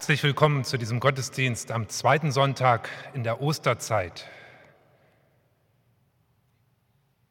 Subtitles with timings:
[0.00, 4.26] Herzlich willkommen zu diesem Gottesdienst am zweiten Sonntag in der Osterzeit.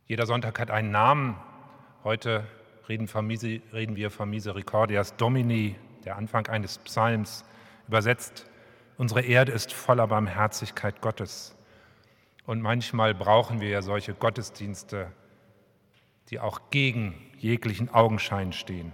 [0.05, 1.35] Jeder Sonntag hat einen Namen.
[2.03, 2.45] Heute
[2.87, 7.43] reden, wir von Misericordias Domini, der Anfang eines Psalms.
[7.87, 8.45] Übersetzt,
[8.99, 11.55] unsere Erde ist voller Barmherzigkeit Gottes.
[12.45, 15.11] Und manchmal brauchen wir ja solche Gottesdienste,
[16.29, 18.93] die auch gegen jeglichen Augenschein stehen.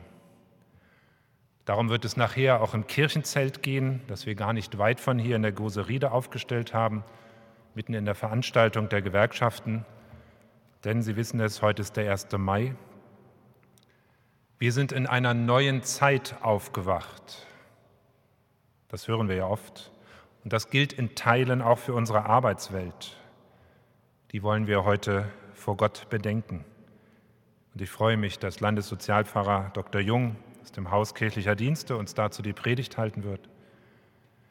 [1.66, 5.36] Darum wird es nachher auch im Kirchenzelt gehen, das wir gar nicht weit von hier
[5.36, 7.04] in der Goseride aufgestellt haben,
[7.74, 9.84] mitten in der Veranstaltung der Gewerkschaften.
[10.84, 12.28] Denn Sie wissen es, heute ist der 1.
[12.38, 12.76] Mai.
[14.60, 17.48] Wir sind in einer neuen Zeit aufgewacht.
[18.88, 19.92] Das hören wir ja oft.
[20.44, 23.18] Und das gilt in Teilen auch für unsere Arbeitswelt.
[24.32, 26.64] Die wollen wir heute vor Gott bedenken.
[27.74, 30.00] Und ich freue mich, dass Landessozialpfarrer Dr.
[30.00, 33.50] Jung aus dem Haus kirchlicher Dienste uns dazu die Predigt halten wird.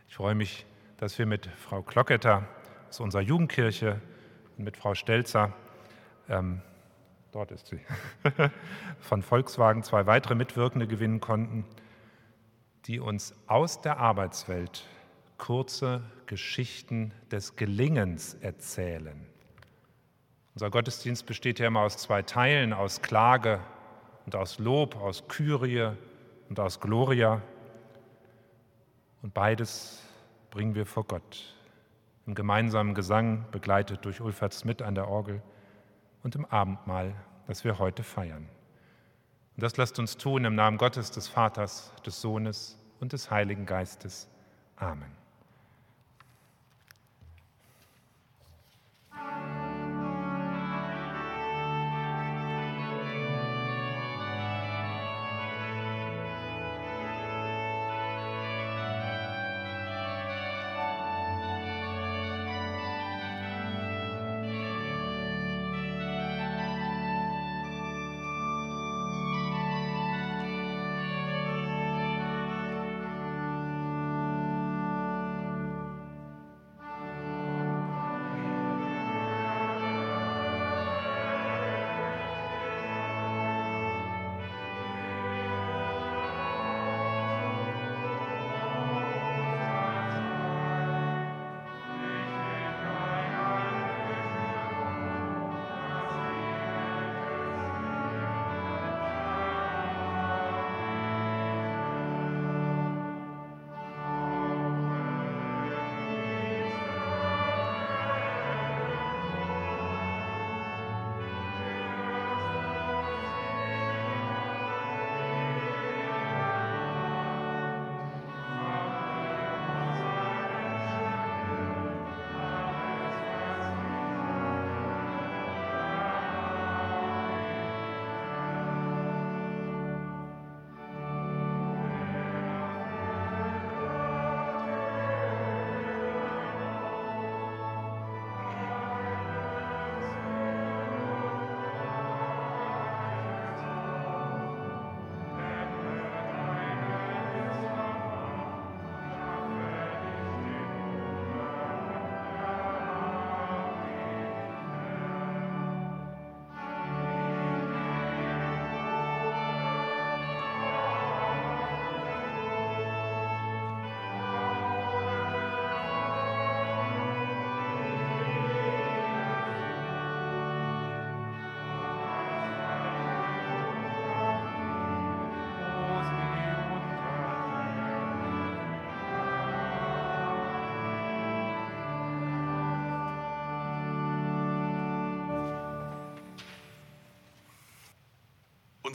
[0.07, 0.65] Ich freue mich,
[0.99, 2.47] dass wir mit Frau Klocketter
[2.89, 4.01] aus unserer Jugendkirche
[4.57, 5.53] und mit Frau Stelzer,
[6.29, 6.63] ähm,
[7.33, 7.81] dort ist sie,
[9.01, 11.65] von Volkswagen zwei weitere Mitwirkende gewinnen konnten,
[12.85, 14.87] die uns aus der Arbeitswelt
[15.37, 19.27] kurze Geschichten des Gelingens erzählen.
[20.55, 23.59] Unser Gottesdienst besteht ja immer aus zwei Teilen, aus Klage
[24.25, 25.93] und aus Lob, aus Kyrie
[26.49, 27.43] und aus Gloria.
[29.23, 30.03] Und beides
[30.51, 31.55] bringen wir vor Gott.
[32.27, 35.43] Im gemeinsamen Gesang, begleitet durch Ulfert Smith an der Orgel
[36.23, 37.15] und im Abendmahl,
[37.47, 38.49] das wir heute feiern.
[39.57, 43.67] Und das lasst uns tun im Namen Gottes, des Vaters, des Sohnes und des Heiligen
[43.67, 44.29] Geistes.
[44.77, 45.24] Amen.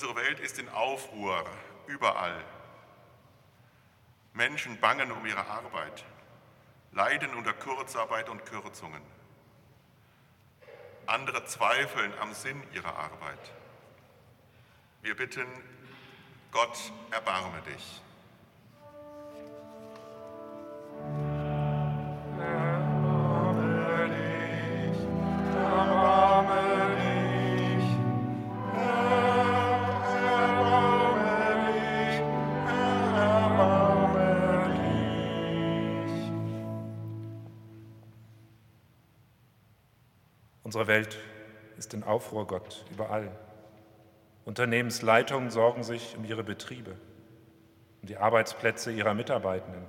[0.01, 1.43] Unsere Welt ist in Aufruhr,
[1.87, 2.41] überall.
[4.31, 6.05] Menschen bangen um ihre Arbeit,
[6.93, 9.01] leiden unter Kurzarbeit und Kürzungen.
[11.05, 13.51] Andere zweifeln am Sinn ihrer Arbeit.
[15.01, 15.47] Wir bitten,
[16.53, 16.77] Gott,
[17.11, 18.01] erbarme dich.
[40.79, 41.17] Unsere Welt
[41.77, 43.29] ist in Aufruhr, Gott, überall.
[44.45, 46.91] Unternehmensleitungen sorgen sich um ihre Betriebe,
[48.01, 49.83] um die Arbeitsplätze ihrer Mitarbeitenden,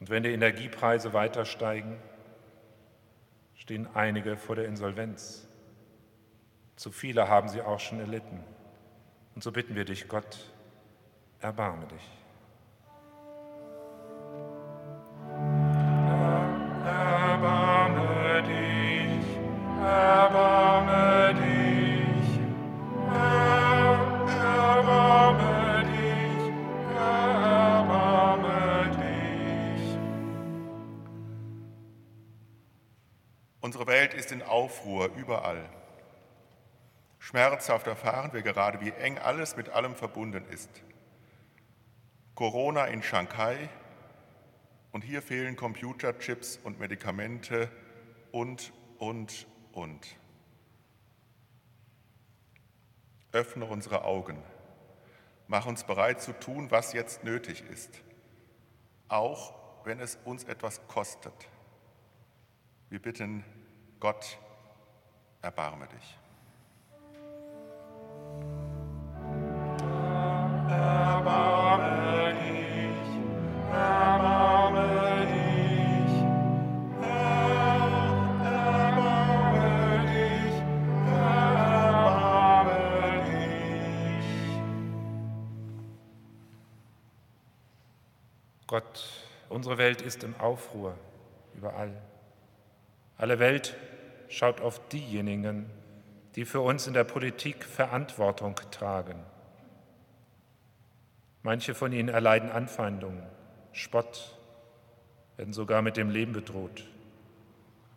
[0.00, 1.96] Und wenn die Energiepreise weiter steigen,
[3.54, 5.48] stehen einige vor der Insolvenz.
[6.76, 8.44] Zu viele haben sie auch schon erlitten.
[9.34, 10.44] Und so bitten wir dich, Gott,
[11.40, 12.10] erbarme dich.
[34.68, 35.66] Aufruhr überall.
[37.18, 40.68] Schmerzhaft erfahren wir gerade, wie eng alles mit allem verbunden ist.
[42.34, 43.70] Corona in Shanghai
[44.92, 47.70] und hier fehlen Computerchips und Medikamente
[48.30, 50.06] und, und, und.
[53.32, 54.42] Öffne unsere Augen.
[55.46, 58.02] Mach uns bereit zu tun, was jetzt nötig ist,
[59.08, 59.54] auch
[59.86, 61.48] wenn es uns etwas kostet.
[62.90, 63.46] Wir bitten
[63.98, 64.38] Gott,
[65.42, 66.16] erbarme dich.
[70.70, 73.08] Erbarme dich,
[73.72, 76.12] erbarme dich,
[77.00, 77.88] Herr,
[78.44, 80.56] erbarme dich,
[81.06, 82.78] erbarme
[83.24, 84.28] dich.
[88.66, 88.94] Gott,
[89.48, 90.94] unsere Welt ist im Aufruhr
[91.54, 92.02] überall.
[93.16, 93.76] Alle Welt
[94.28, 95.70] schaut auf diejenigen,
[96.36, 99.18] die für uns in der Politik Verantwortung tragen.
[101.42, 103.22] Manche von ihnen erleiden Anfeindungen,
[103.72, 104.36] Spott,
[105.36, 106.84] werden sogar mit dem Leben bedroht.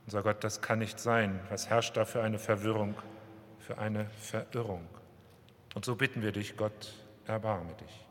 [0.05, 1.39] Unser Gott, das kann nicht sein.
[1.49, 2.95] Was herrscht da für eine Verwirrung,
[3.59, 4.87] für eine Verirrung?
[5.73, 6.93] Und so bitten wir dich, Gott,
[7.25, 8.05] erbarme dich.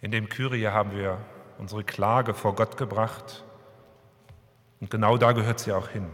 [0.00, 1.18] In dem Kyrie haben wir
[1.58, 3.44] unsere Klage vor Gott gebracht
[4.80, 6.08] und genau da gehört sie auch hin.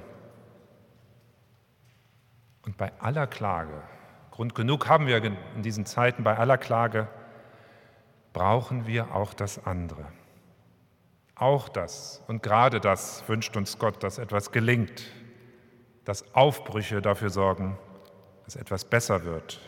[2.62, 3.82] Und bei aller Klage,
[4.32, 7.06] Grund genug haben wir in diesen Zeiten, bei aller Klage
[8.32, 10.04] brauchen wir auch das andere.
[11.36, 15.04] Auch das und gerade das wünscht uns Gott, dass etwas gelingt,
[16.04, 17.78] dass Aufbrüche dafür sorgen,
[18.44, 19.60] dass etwas besser wird.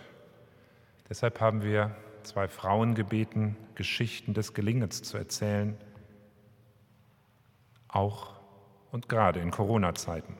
[1.08, 1.94] Deshalb haben wir
[2.28, 5.76] zwei Frauen gebeten, Geschichten des Gelingens zu erzählen,
[7.88, 8.38] auch
[8.92, 10.34] und gerade in Corona-Zeiten.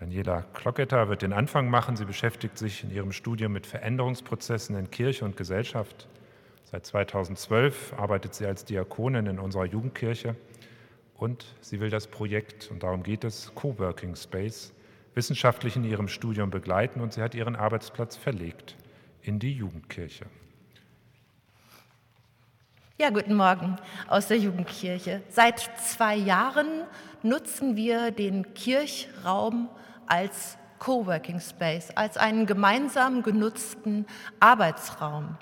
[0.00, 1.96] Daniela Klocketter wird den Anfang machen.
[1.96, 6.08] Sie beschäftigt sich in ihrem Studium mit Veränderungsprozessen in Kirche und Gesellschaft.
[6.64, 10.34] Seit 2012 arbeitet sie als Diakonin in unserer Jugendkirche
[11.14, 14.72] und sie will das Projekt, und darum geht es, Coworking Space,
[15.14, 18.76] wissenschaftlich in ihrem Studium begleiten und sie hat ihren Arbeitsplatz verlegt
[19.22, 20.26] in die Jugendkirche.
[22.98, 23.76] Ja, guten Morgen
[24.08, 25.22] aus der Jugendkirche.
[25.28, 26.68] Seit zwei Jahren
[27.22, 29.68] nutzen wir den Kirchraum
[30.06, 34.06] als Coworking Space, als einen gemeinsam genutzten
[34.40, 35.36] Arbeitsraum.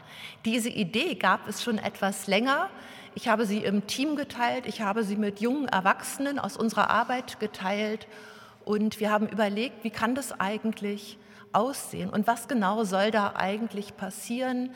[0.45, 2.69] Diese Idee gab es schon etwas länger.
[3.15, 7.41] Ich habe sie im Team geteilt, ich habe sie mit jungen Erwachsenen aus unserer Arbeit
[7.41, 8.07] geteilt
[8.65, 11.19] und wir haben überlegt, wie kann das eigentlich
[11.53, 14.71] aussehen und was genau soll da eigentlich passieren?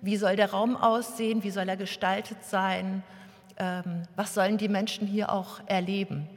[0.00, 1.42] Wie soll der Raum aussehen?
[1.42, 3.02] Wie soll er gestaltet sein?
[3.58, 6.28] Ähm, was sollen die Menschen hier auch erleben?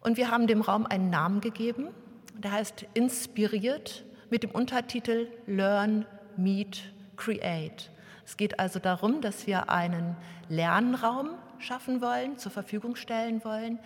[0.00, 1.88] Und wir haben dem Raum einen Namen gegeben,
[2.34, 6.04] der heißt Inspiriert mit dem Untertitel Learn,
[6.36, 7.90] Meet, Create.
[8.26, 10.16] Es geht also darum, dass wir einen
[10.48, 13.78] Lernraum schaffen wollen, zur Verfügung stellen wollen,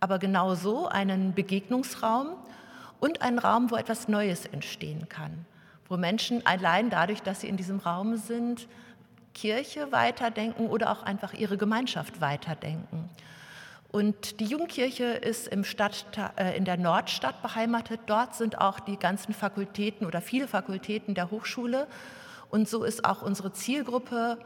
[0.00, 2.36] aber genauso einen Begegnungsraum
[3.00, 5.46] und einen Raum, wo etwas Neues entstehen kann,
[5.88, 8.68] wo Menschen allein dadurch, dass sie in diesem Raum sind,
[9.34, 13.08] Kirche weiterdenken oder auch einfach ihre Gemeinschaft weiterdenken.
[13.92, 18.00] Und die Jugendkirche ist im Stadt, äh, in der Nordstadt beheimatet.
[18.06, 21.88] Dort sind auch die ganzen Fakultäten oder viele Fakultäten der Hochschule.
[22.50, 24.38] Und so ist auch unsere Zielgruppe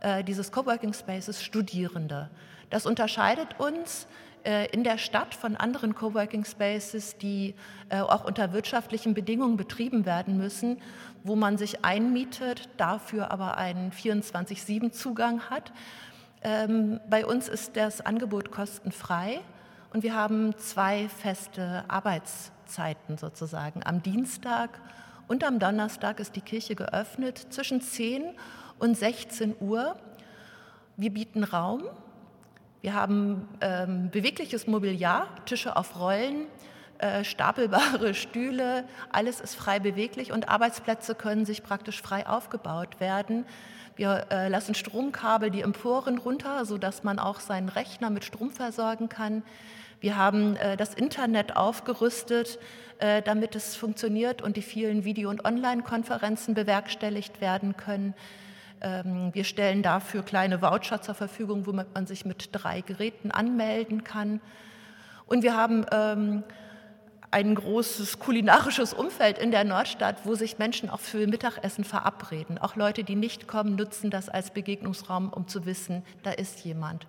[0.00, 2.30] äh, dieses Coworking Spaces Studierende.
[2.70, 4.06] Das unterscheidet uns
[4.72, 7.54] in der Stadt von anderen Coworking Spaces, die
[7.88, 10.80] äh, auch unter wirtschaftlichen Bedingungen betrieben werden müssen,
[11.24, 15.72] wo man sich einmietet, dafür aber einen 24-7-Zugang hat.
[16.42, 19.40] Ähm, bei uns ist das Angebot kostenfrei
[19.92, 22.52] und wir haben zwei feste Arbeitszeiten.
[22.72, 23.82] Zeiten sozusagen.
[23.84, 24.80] Am Dienstag
[25.28, 28.34] und am Donnerstag ist die Kirche geöffnet zwischen 10
[28.78, 29.96] und 16 Uhr.
[30.96, 31.84] Wir bieten Raum.
[32.82, 36.48] Wir haben ähm, bewegliches Mobiliar, Tische auf Rollen,
[36.98, 43.46] äh, stapelbare Stühle, alles ist frei beweglich und Arbeitsplätze können sich praktisch frei aufgebaut werden.
[43.94, 49.08] Wir äh, lassen Stromkabel die Emporen runter, sodass man auch seinen Rechner mit Strom versorgen
[49.08, 49.44] kann.
[50.00, 52.58] Wir haben äh, das Internet aufgerüstet,
[52.98, 58.14] äh, damit es funktioniert und die vielen Video- und Online-Konferenzen bewerkstelligt werden können.
[58.82, 64.04] Ähm, wir stellen dafür kleine Voucher zur Verfügung, womit man sich mit drei Geräten anmelden
[64.04, 64.40] kann.
[65.26, 66.42] Und wir haben ähm,
[67.30, 72.58] ein großes kulinarisches Umfeld in der Nordstadt, wo sich Menschen auch für Mittagessen verabreden.
[72.58, 77.06] Auch Leute, die nicht kommen, nutzen das als Begegnungsraum, um zu wissen, da ist jemand.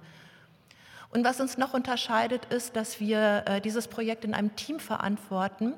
[1.10, 5.74] Und was uns noch unterscheidet, ist, dass wir äh, dieses Projekt in einem Team verantworten.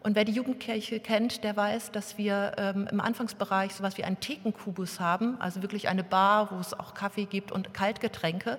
[0.00, 4.04] Und wer die Jugendkirche kennt, der weiß, dass wir ähm, im Anfangsbereich so etwas wie
[4.04, 8.58] einen Thekenkubus haben, also wirklich eine Bar, wo es auch Kaffee gibt und Kaltgetränke.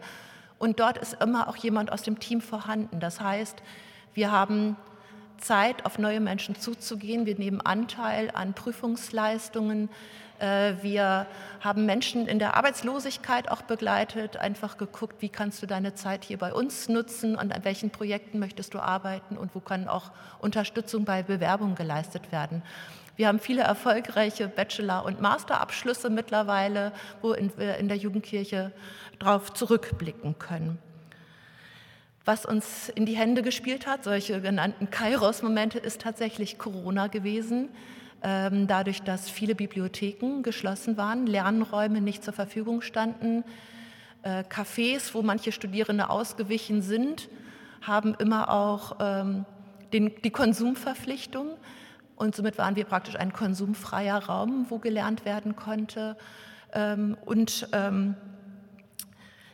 [0.58, 3.00] Und dort ist immer auch jemand aus dem Team vorhanden.
[3.00, 3.64] Das heißt,
[4.14, 4.76] wir haben
[5.38, 7.26] Zeit, auf neue Menschen zuzugehen.
[7.26, 9.90] Wir nehmen Anteil an Prüfungsleistungen.
[10.40, 11.28] Äh, wir
[11.60, 16.38] haben Menschen in der Arbeitslosigkeit auch begleitet, einfach geguckt, wie kannst du deine Zeit hier
[16.38, 21.04] bei uns nutzen und an welchen Projekten möchtest du arbeiten und wo kann auch Unterstützung
[21.06, 22.64] bei Bewerbungen geleistet werden.
[23.18, 28.72] Wir haben viele erfolgreiche Bachelor- und Masterabschlüsse mittlerweile, wo wir in der Jugendkirche
[29.20, 30.78] darauf zurückblicken können.
[32.24, 37.68] Was uns in die Hände gespielt hat, solche genannten Kairos-Momente, ist tatsächlich Corona gewesen.
[38.22, 43.44] Ähm, dadurch, dass viele Bibliotheken geschlossen waren, Lernräume nicht zur Verfügung standen,
[44.24, 47.30] äh, Cafés, wo manche Studierende ausgewichen sind,
[47.82, 49.46] haben immer auch ähm,
[49.94, 51.58] den, die Konsumverpflichtung.
[52.18, 56.18] Und somit waren wir praktisch ein konsumfreier Raum, wo gelernt werden konnte.
[56.74, 57.70] Ähm, und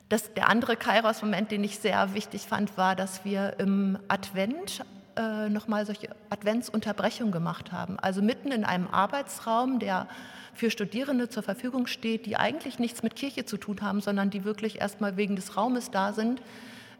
[0.10, 4.84] das, der andere Kairos-Moment, den ich sehr wichtig fand, war, dass wir im Advent
[5.16, 7.98] äh, nochmal solche Adventsunterbrechungen gemacht haben.
[8.00, 10.08] Also mitten in einem Arbeitsraum, der
[10.54, 14.44] für Studierende zur Verfügung steht, die eigentlich nichts mit Kirche zu tun haben, sondern die
[14.46, 16.42] wirklich erstmal wegen des Raumes da sind,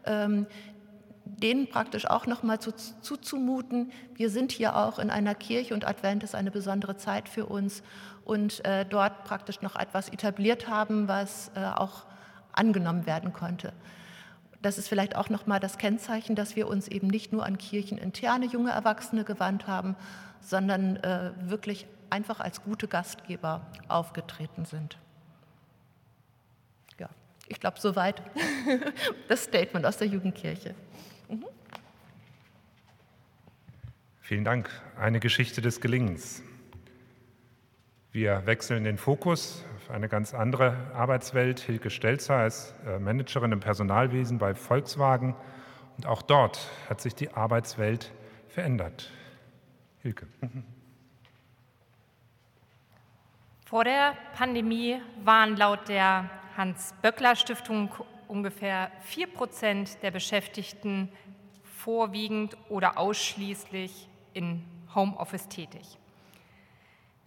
[0.06, 0.46] ähm,
[1.26, 3.92] denen praktisch auch nochmal zu, zuzumuten.
[4.14, 7.82] Wir sind hier auch in einer Kirche und Advent ist eine besondere Zeit für uns
[8.24, 12.06] und äh, dort praktisch noch etwas etabliert haben, was äh, auch
[12.54, 13.74] angenommen werden konnte.
[14.62, 18.46] Das ist vielleicht auch nochmal das Kennzeichen, dass wir uns eben nicht nur an kircheninterne
[18.46, 19.96] junge Erwachsene gewandt haben,
[20.42, 24.98] sondern äh, wirklich einfach als gute Gastgeber aufgetreten sind.
[27.00, 27.10] Ja,
[27.48, 28.22] ich glaube, soweit
[29.28, 30.76] das Statement aus der Jugendkirche.
[31.30, 31.46] Mhm.
[34.22, 34.70] Vielen Dank.
[34.98, 36.42] Eine Geschichte des Gelingens.
[38.12, 41.60] Wir wechseln den Fokus eine ganz andere Arbeitswelt.
[41.60, 45.36] Hilke Stelzer ist äh, Managerin im Personalwesen bei Volkswagen
[45.98, 48.12] und auch dort hat sich die Arbeitswelt
[48.48, 49.12] verändert.
[50.02, 50.28] Hilke.
[53.66, 57.90] Vor der Pandemie waren laut der Hans-Böckler-Stiftung
[58.28, 61.12] ungefähr 4 Prozent der Beschäftigten
[61.64, 64.64] vorwiegend oder ausschließlich in
[64.94, 65.98] Homeoffice tätig.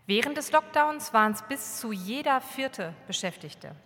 [0.08, 3.76] Während des Lockdowns waren es bis zu jeder vierte Beschäftigte.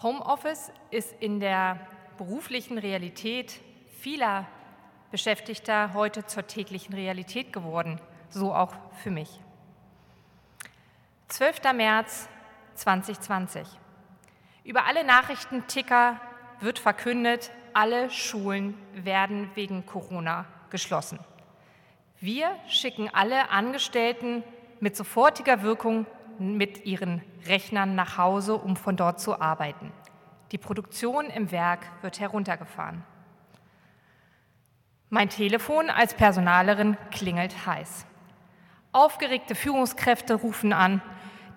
[0.00, 1.80] Homeoffice ist in der
[2.18, 3.60] beruflichen Realität
[3.98, 4.46] vieler
[5.10, 9.40] Beschäftigter heute zur täglichen Realität geworden, so auch für mich.
[11.30, 11.62] 12.
[11.74, 12.28] März
[12.76, 13.66] 2020.
[14.62, 16.20] Über alle Nachrichtenticker
[16.60, 21.18] wird verkündet, alle Schulen werden wegen Corona geschlossen.
[22.20, 24.44] Wir schicken alle Angestellten
[24.80, 26.06] mit sofortiger Wirkung
[26.38, 29.92] mit ihren Rechnern nach Hause, um von dort zu arbeiten.
[30.52, 33.02] Die Produktion im Werk wird heruntergefahren.
[35.08, 38.06] Mein Telefon als Personalerin klingelt heiß.
[38.92, 41.02] Aufgeregte Führungskräfte rufen an,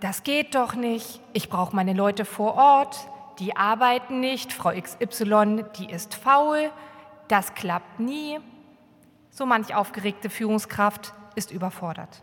[0.02, 5.66] das geht doch nicht, ich brauche meine Leute vor Ort, die arbeiten nicht, Frau XY,
[5.78, 6.72] die ist faul,
[7.28, 8.40] das klappt nie.
[9.30, 12.22] So manch aufgeregte Führungskraft ist überfordert.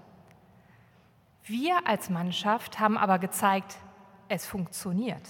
[1.48, 3.76] Wir als Mannschaft haben aber gezeigt,
[4.28, 5.22] es funktioniert.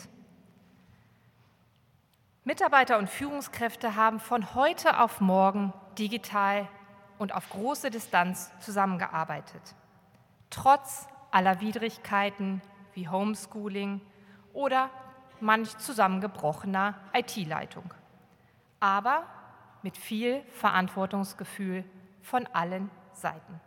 [2.42, 6.68] Mitarbeiter und Führungskräfte haben von heute auf morgen digital
[7.18, 9.60] und auf große Distanz zusammengearbeitet.
[10.48, 12.62] Trotz aller Widrigkeiten
[12.94, 14.00] wie Homeschooling
[14.54, 14.88] oder
[15.40, 17.92] manch zusammengebrochener IT-Leitung.
[18.80, 19.24] Aber
[19.82, 21.84] mit viel Verantwortungsgefühl
[22.22, 23.60] von allen Seiten.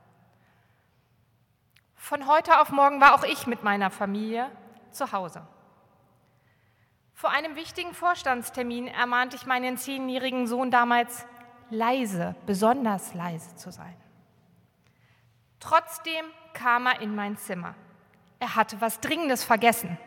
[1.99, 4.49] Von heute auf morgen war auch ich mit meiner Familie
[4.89, 5.45] zu Hause.
[7.13, 11.27] Vor einem wichtigen Vorstandstermin ermahnte ich meinen zehnjährigen Sohn damals,
[11.69, 13.93] leise, besonders leise zu sein.
[15.59, 17.75] Trotzdem kam er in mein Zimmer.
[18.39, 19.97] Er hatte was Dringendes vergessen.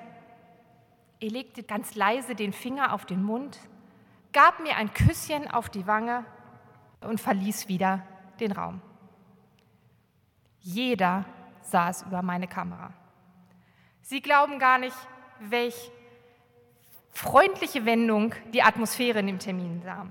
[1.20, 3.58] Er legte ganz leise den Finger auf den Mund,
[4.32, 6.24] gab mir ein Küsschen auf die Wange
[7.02, 8.02] und verließ wieder
[8.40, 8.80] den Raum.
[10.58, 11.26] Jeder
[11.62, 12.92] saß über meine Kamera.
[14.02, 14.96] Sie glauben gar nicht,
[15.40, 15.90] welch
[17.10, 20.06] freundliche Wendung die Atmosphäre in dem Termin sah.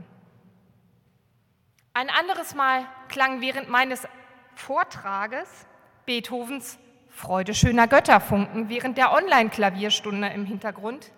[1.93, 4.07] Ein anderes Mal klang während meines
[4.55, 5.67] Vortrages
[6.05, 11.11] Beethovens Freude schöner Götterfunken während der Online-Klavierstunde im Hintergrund,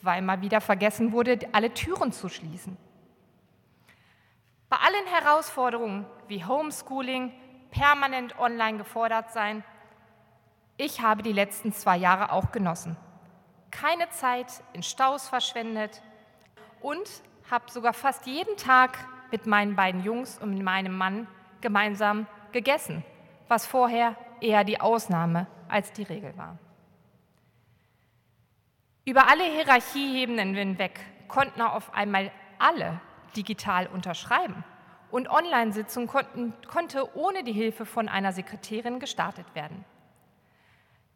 [0.00, 2.76] weil mal wieder vergessen wurde, alle Türen zu schließen.
[4.68, 7.32] Bei allen Herausforderungen wie Homeschooling,
[7.76, 9.62] permanent online gefordert sein,
[10.78, 12.96] ich habe die letzten zwei Jahre auch genossen.
[13.70, 16.02] Keine Zeit in Staus verschwendet
[16.80, 17.08] und
[17.50, 18.98] habe sogar fast jeden Tag
[19.30, 21.26] mit meinen beiden Jungs und meinem Mann
[21.60, 23.04] gemeinsam gegessen,
[23.48, 26.58] was vorher eher die Ausnahme als die Regel war.
[29.04, 33.00] Über alle Hierarchieebenen hinweg konnten auf einmal alle
[33.36, 34.64] digital unterschreiben
[35.16, 39.86] und Online-Sitzungen konnte ohne die Hilfe von einer Sekretärin gestartet werden.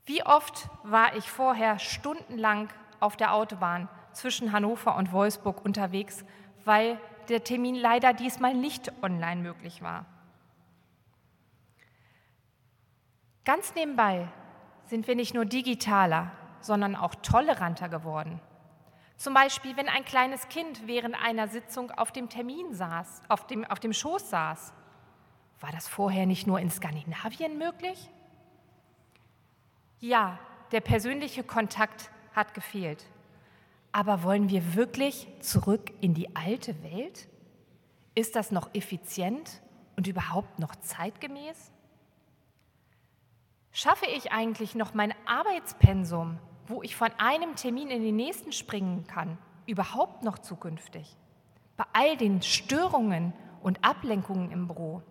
[0.07, 6.25] Wie oft war ich vorher stundenlang auf der Autobahn zwischen Hannover und Wolfsburg unterwegs,
[6.65, 10.07] weil der Termin leider diesmal nicht online möglich war.
[13.45, 14.29] Ganz nebenbei
[14.87, 16.33] sind wir nicht nur digitaler,
[16.63, 18.41] sondern auch toleranter geworden.
[19.21, 23.67] Zum Beispiel, wenn ein kleines Kind während einer Sitzung auf dem Termin saß, auf dem,
[23.67, 24.73] auf dem Schoß saß.
[25.61, 28.09] War das vorher nicht nur in Skandinavien möglich?
[29.99, 30.39] Ja,
[30.73, 33.05] der persönliche Kontakt hat gefehlt.
[33.93, 37.29] Aber wollen wir wirklich zurück in die alte Welt?
[38.15, 39.61] Ist das noch effizient
[39.97, 41.73] und überhaupt noch zeitgemäß?
[43.71, 46.39] Schaffe ich eigentlich noch mein Arbeitspensum,
[46.71, 51.17] wo ich von einem Termin in den nächsten springen kann, überhaupt noch zukünftig?
[51.77, 55.03] Bei all den Störungen und Ablenkungen im Büro.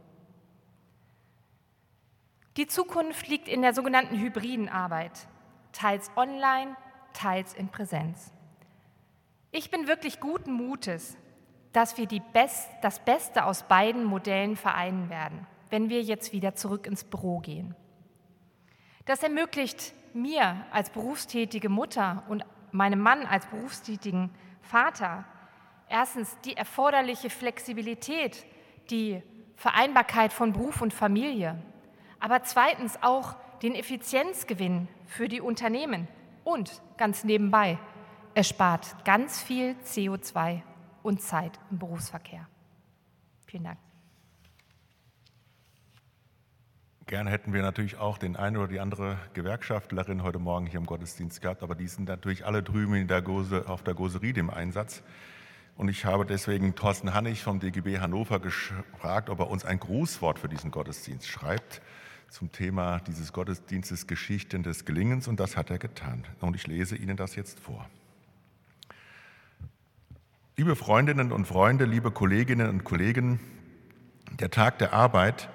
[2.57, 5.27] Die Zukunft liegt in der sogenannten hybriden Arbeit,
[5.71, 6.75] teils online,
[7.13, 8.33] teils in Präsenz.
[9.51, 11.17] Ich bin wirklich guten Mutes,
[11.71, 16.87] dass wir Best, das Beste aus beiden Modellen vereinen werden, wenn wir jetzt wieder zurück
[16.87, 17.75] ins Büro gehen.
[19.05, 24.29] Das ermöglicht mir als berufstätige Mutter und meinem Mann als berufstätigen
[24.61, 25.25] Vater
[25.89, 28.45] erstens die erforderliche Flexibilität,
[28.89, 29.21] die
[29.55, 31.61] Vereinbarkeit von Beruf und Familie,
[32.19, 36.07] aber zweitens auch den Effizienzgewinn für die Unternehmen
[36.43, 37.77] und ganz nebenbei,
[38.35, 40.61] es spart ganz viel CO2
[41.03, 42.47] und Zeit im Berufsverkehr.
[43.45, 43.88] Vielen Dank.
[47.09, 50.85] Gerne hätten wir natürlich auch den einen oder die andere Gewerkschaftlerin heute Morgen hier im
[50.85, 55.01] Gottesdienst gehabt, aber die sind natürlich alle drüben der Gose, auf der Goserie im Einsatz.
[55.75, 60.37] Und ich habe deswegen Thorsten Hannig vom DGB Hannover gefragt, ob er uns ein Grußwort
[60.37, 61.81] für diesen Gottesdienst schreibt
[62.29, 66.25] zum Thema dieses Gottesdienstes Geschichten des Gelingens und das hat er getan.
[66.41, 67.89] Und ich lese Ihnen das jetzt vor.
[70.57, 73.39] Liebe Freundinnen und Freunde, liebe Kolleginnen und Kollegen,
[74.39, 75.49] der Tag der Arbeit,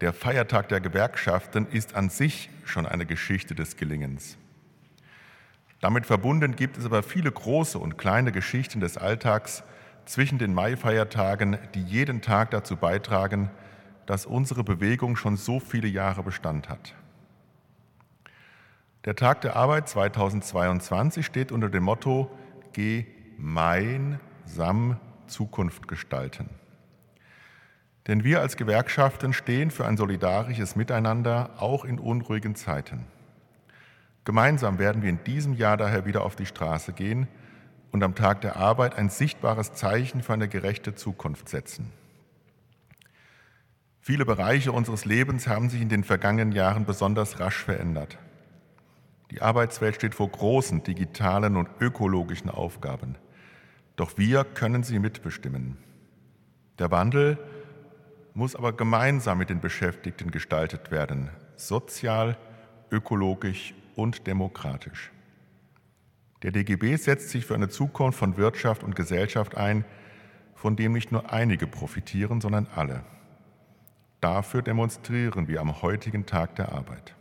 [0.00, 4.38] der Feiertag der Gewerkschaften ist an sich schon eine Geschichte des Gelingens.
[5.80, 9.62] Damit verbunden gibt es aber viele große und kleine Geschichten des Alltags
[10.04, 13.50] zwischen den Maifeiertagen, die jeden Tag dazu beitragen,
[14.06, 16.94] dass unsere Bewegung schon so viele Jahre Bestand hat.
[19.04, 22.30] Der Tag der Arbeit 2022 steht unter dem Motto
[22.72, 24.20] Gemeinsam
[25.26, 26.50] Zukunft gestalten.
[28.06, 33.06] Denn wir als Gewerkschaften stehen für ein solidarisches Miteinander auch in unruhigen Zeiten.
[34.24, 37.28] Gemeinsam werden wir in diesem Jahr daher wieder auf die Straße gehen
[37.90, 41.90] und am Tag der Arbeit ein sichtbares Zeichen für eine gerechte Zukunft setzen.
[44.00, 48.18] Viele Bereiche unseres Lebens haben sich in den vergangenen Jahren besonders rasch verändert.
[49.30, 53.16] Die Arbeitswelt steht vor großen digitalen und ökologischen Aufgaben.
[53.96, 55.76] Doch wir können sie mitbestimmen.
[56.78, 57.38] Der Wandel
[58.34, 62.36] muss aber gemeinsam mit den Beschäftigten gestaltet werden, sozial,
[62.90, 65.10] ökologisch und demokratisch.
[66.42, 69.84] Der DGB setzt sich für eine Zukunft von Wirtschaft und Gesellschaft ein,
[70.54, 73.02] von dem nicht nur einige profitieren, sondern alle.
[74.20, 77.14] Dafür demonstrieren wir am heutigen Tag der Arbeit.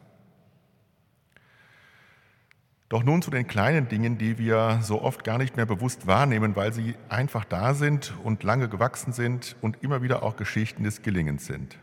[2.89, 6.55] Doch nun zu den kleinen Dingen, die wir so oft gar nicht mehr bewusst wahrnehmen,
[6.55, 11.03] weil sie einfach da sind und lange gewachsen sind und immer wieder auch Geschichten des
[11.03, 11.77] Gelingens sind.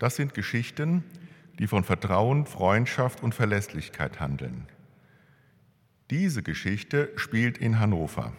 [0.00, 1.04] Das sind Geschichten,
[1.60, 4.66] die von Vertrauen, Freundschaft und Verlässlichkeit handeln.
[6.10, 8.32] Diese Geschichte spielt in Hannover.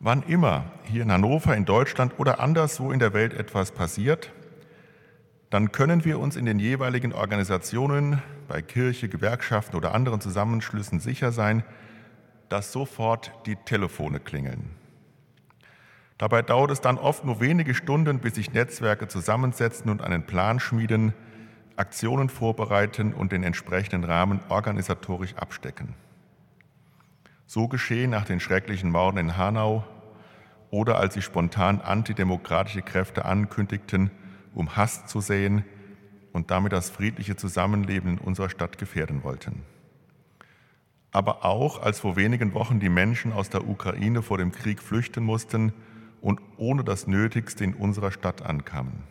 [0.00, 4.32] Wann immer hier in Hannover, in Deutschland oder anderswo in der Welt etwas passiert,
[5.50, 11.30] dann können wir uns in den jeweiligen Organisationen, bei Kirche, Gewerkschaften oder anderen Zusammenschlüssen sicher
[11.30, 11.62] sein,
[12.48, 14.70] dass sofort die Telefone klingeln.
[16.16, 20.58] Dabei dauert es dann oft nur wenige Stunden, bis sich Netzwerke zusammensetzen und einen Plan
[20.58, 21.12] schmieden,
[21.76, 25.94] Aktionen vorbereiten und den entsprechenden Rahmen organisatorisch abstecken.
[27.46, 29.84] So geschehen nach den schrecklichen Morden in Hanau
[30.70, 34.10] oder als sie spontan antidemokratische Kräfte ankündigten,
[34.54, 35.64] um Hass zu säen
[36.32, 39.62] und damit das friedliche Zusammenleben in unserer Stadt gefährden wollten.
[41.10, 45.24] Aber auch als vor wenigen Wochen die Menschen aus der Ukraine vor dem Krieg flüchten
[45.24, 45.72] mussten
[46.20, 49.04] und ohne das Nötigste in unserer Stadt ankamen.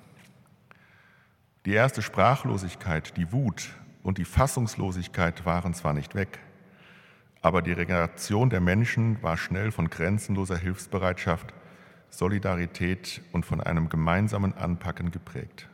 [1.66, 3.70] Die erste Sprachlosigkeit, die Wut
[4.04, 6.40] und die Fassungslosigkeit waren zwar nicht weg,
[7.42, 11.54] aber die Regeneration der Menschen war schnell von grenzenloser Hilfsbereitschaft
[12.10, 15.68] Solidarität und von einem gemeinsamen Anpacken geprägt.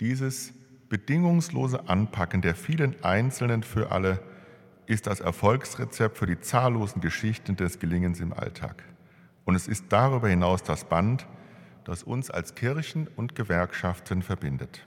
[0.00, 0.52] Dieses
[0.88, 4.22] bedingungslose Anpacken der vielen Einzelnen für alle
[4.86, 8.82] ist das Erfolgsrezept für die zahllosen Geschichten des Gelingens im Alltag.
[9.44, 11.26] Und es ist darüber hinaus das Band,
[11.84, 14.86] das uns als Kirchen und Gewerkschaften verbindet.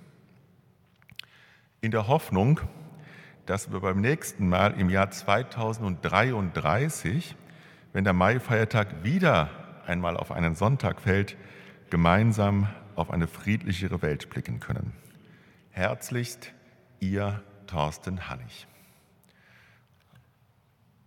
[1.80, 2.60] In der Hoffnung,
[3.46, 7.36] dass wir beim nächsten Mal im Jahr 2033,
[7.94, 9.52] wenn der Maifeiertag wieder
[9.86, 11.38] einmal auf einen Sonntag fällt,
[11.92, 15.03] gemeinsam auf eine friedlichere Welt blicken können.
[15.76, 16.54] Herzlichst,
[17.00, 18.68] Ihr Thorsten Hannig.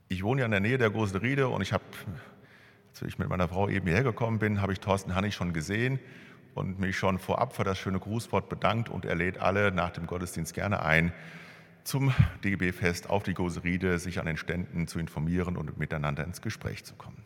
[0.09, 1.85] Ich wohne ja in der Nähe der Großen Riede und ich habe,
[2.91, 6.01] als ich mit meiner Frau eben hierher gekommen bin, habe ich Thorsten Hannig schon gesehen
[6.57, 10.09] und mich schon vorab für das schöne Grußwort bedankt und er lädt alle nach dem
[10.09, 11.13] Gottesdienst gerne ein,
[11.85, 16.43] zum DGB-Fest auf die Große Riede sich an den Ständen zu informieren und miteinander ins
[16.43, 17.23] Gespräch zu kommen.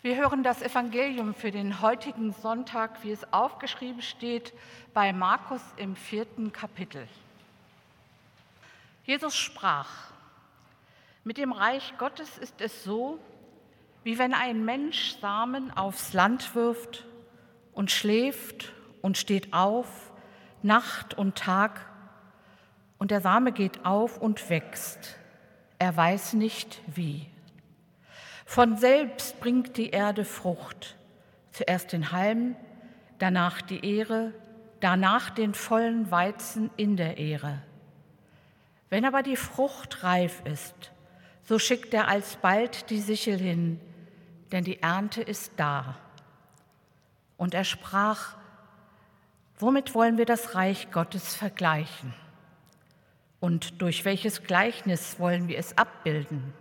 [0.00, 4.52] Wir hören das Evangelium für den heutigen Sonntag, wie es aufgeschrieben steht,
[4.94, 7.08] bei Markus im vierten Kapitel.
[9.04, 9.88] Jesus sprach,
[11.24, 13.18] mit dem Reich Gottes ist es so,
[14.04, 17.04] wie wenn ein Mensch Samen aufs Land wirft
[17.72, 20.12] und schläft und steht auf,
[20.62, 21.84] Nacht und Tag,
[22.98, 25.16] und der Same geht auf und wächst.
[25.80, 27.26] Er weiß nicht wie.
[28.48, 30.96] Von selbst bringt die Erde Frucht,
[31.52, 32.56] zuerst den Halm,
[33.18, 34.32] danach die Ehre,
[34.80, 37.60] danach den vollen Weizen in der Ehre.
[38.88, 40.92] Wenn aber die Frucht reif ist,
[41.44, 43.78] so schickt er alsbald die Sichel hin,
[44.50, 45.98] denn die Ernte ist da.
[47.36, 48.34] Und er sprach,
[49.58, 52.14] womit wollen wir das Reich Gottes vergleichen?
[53.40, 56.54] Und durch welches Gleichnis wollen wir es abbilden?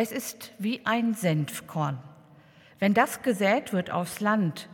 [0.00, 1.98] Es ist wie ein Senfkorn.
[2.78, 4.68] Wenn das gesät wird aufs Land,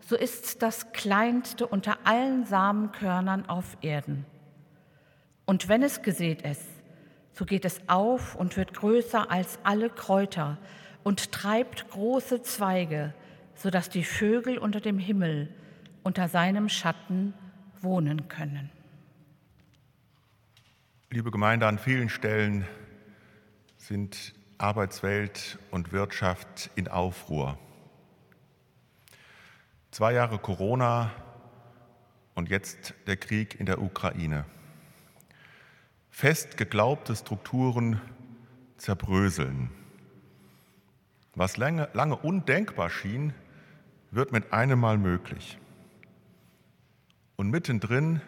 [0.00, 4.24] so ist das kleinste unter allen Samenkörnern auf Erden.
[5.44, 6.64] Und wenn es gesät ist,
[7.34, 10.56] so geht es auf und wird größer als alle Kräuter
[11.02, 13.12] und treibt große Zweige,
[13.56, 15.54] sodass die Vögel unter dem Himmel
[16.04, 17.34] unter seinem Schatten
[17.82, 18.70] wohnen können.
[21.10, 22.64] Liebe Gemeinde, an vielen Stellen
[23.76, 27.58] sind Arbeitswelt und Wirtschaft in Aufruhr.
[29.90, 31.10] Zwei Jahre Corona
[32.34, 34.44] und jetzt der Krieg in der Ukraine.
[36.10, 38.00] Fest geglaubte Strukturen
[38.76, 39.70] zerbröseln.
[41.34, 43.32] Was lange, lange undenkbar schien,
[44.10, 45.58] wird mit einem Mal möglich.
[47.36, 48.20] Und mittendrin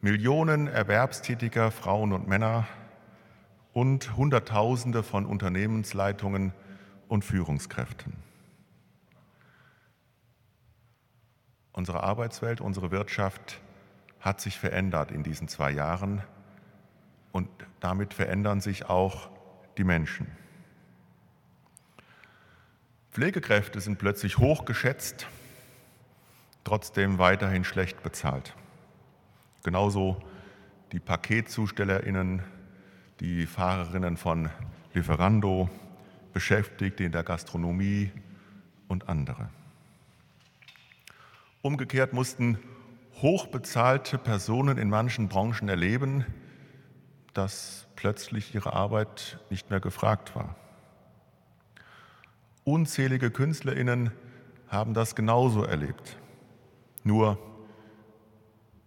[0.00, 2.66] Millionen erwerbstätiger Frauen und Männer
[3.76, 6.54] und Hunderttausende von Unternehmensleitungen
[7.08, 8.14] und Führungskräften.
[11.72, 13.60] Unsere Arbeitswelt, unsere Wirtschaft
[14.18, 16.22] hat sich verändert in diesen zwei Jahren
[17.32, 19.28] und damit verändern sich auch
[19.76, 20.26] die Menschen.
[23.10, 25.26] Pflegekräfte sind plötzlich hochgeschätzt,
[26.64, 28.56] trotzdem weiterhin schlecht bezahlt.
[29.64, 30.16] Genauso
[30.92, 32.42] die Paketzustellerinnen,
[33.20, 34.50] die Fahrerinnen von
[34.92, 35.70] Lieferando,
[36.32, 38.10] Beschäftigte in der Gastronomie
[38.88, 39.48] und andere.
[41.62, 42.58] Umgekehrt mussten
[43.22, 46.26] hochbezahlte Personen in manchen Branchen erleben,
[47.32, 50.54] dass plötzlich ihre Arbeit nicht mehr gefragt war.
[52.64, 54.10] Unzählige Künstlerinnen
[54.68, 56.18] haben das genauso erlebt.
[57.04, 57.38] Nur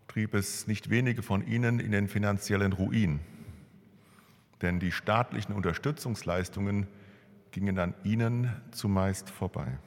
[0.08, 3.22] trieb es nicht wenige von ihnen in den finanziellen Ruin
[4.62, 6.88] denn die staatlichen Unterstützungsleistungen
[7.52, 9.78] gingen an ihnen zumeist vorbei.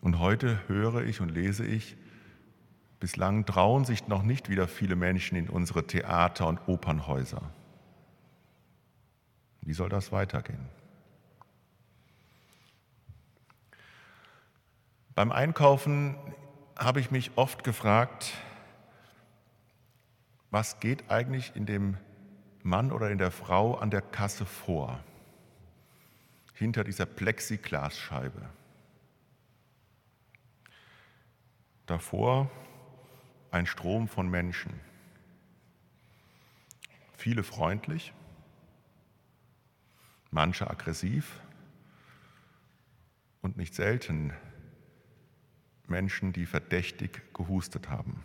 [0.00, 1.96] Und heute höre ich und lese ich,
[3.00, 7.42] bislang trauen sich noch nicht wieder viele Menschen in unsere Theater und Opernhäuser.
[9.62, 10.68] Wie soll das weitergehen?
[15.14, 16.16] Beim Einkaufen
[16.76, 18.32] habe ich mich oft gefragt,
[20.50, 21.96] was geht eigentlich in dem
[22.64, 24.98] Mann oder in der Frau an der Kasse vor,
[26.54, 28.48] hinter dieser Plexiglasscheibe.
[31.84, 32.50] Davor
[33.50, 34.72] ein Strom von Menschen,
[37.12, 38.14] viele freundlich,
[40.30, 41.40] manche aggressiv
[43.42, 44.32] und nicht selten
[45.86, 48.24] Menschen, die verdächtig gehustet haben.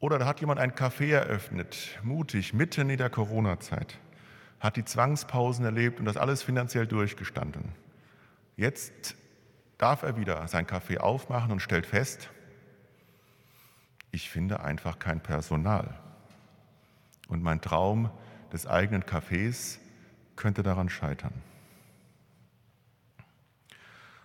[0.00, 3.98] Oder da hat jemand ein Café eröffnet, mutig, mitten in der Corona-Zeit,
[4.60, 7.72] hat die Zwangspausen erlebt und das alles finanziell durchgestanden.
[8.56, 9.16] Jetzt
[9.76, 12.30] darf er wieder sein Café aufmachen und stellt fest,
[14.10, 15.98] ich finde einfach kein Personal.
[17.28, 18.10] Und mein Traum
[18.52, 19.78] des eigenen Cafés
[20.36, 21.34] könnte daran scheitern.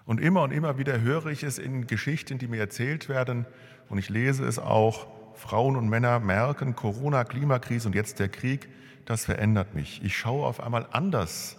[0.06, 3.46] Und immer und immer wieder höre ich es in Geschichten, die mir erzählt werden,
[3.90, 8.70] und ich lese es auch, Frauen und Männer merken, Corona, Klimakrise und jetzt der Krieg,
[9.06, 10.04] das verändert mich.
[10.04, 11.58] Ich schaue auf einmal anders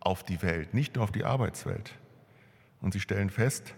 [0.00, 1.94] auf die Welt, nicht nur auf die Arbeitswelt.
[2.80, 3.74] Und sie stellen fest,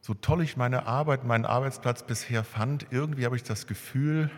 [0.00, 4.30] so toll ich meine Arbeit, meinen Arbeitsplatz bisher fand, irgendwie habe ich das Gefühl,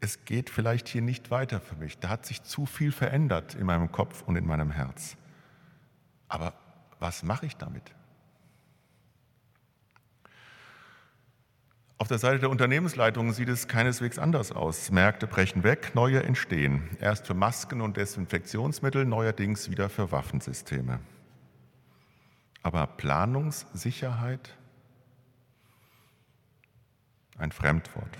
[0.00, 1.98] es geht vielleicht hier nicht weiter für mich.
[1.98, 5.16] Da hat sich zu viel verändert in meinem Kopf und in meinem Herz.
[6.28, 6.52] Aber
[6.98, 7.94] was mache ich damit?
[12.04, 14.90] Auf der Seite der Unternehmensleitungen sieht es keineswegs anders aus.
[14.90, 16.90] Märkte brechen weg, neue entstehen.
[17.00, 21.00] Erst für Masken und Desinfektionsmittel, neuerdings wieder für Waffensysteme.
[22.62, 24.54] Aber Planungssicherheit?
[27.38, 28.18] Ein Fremdwort.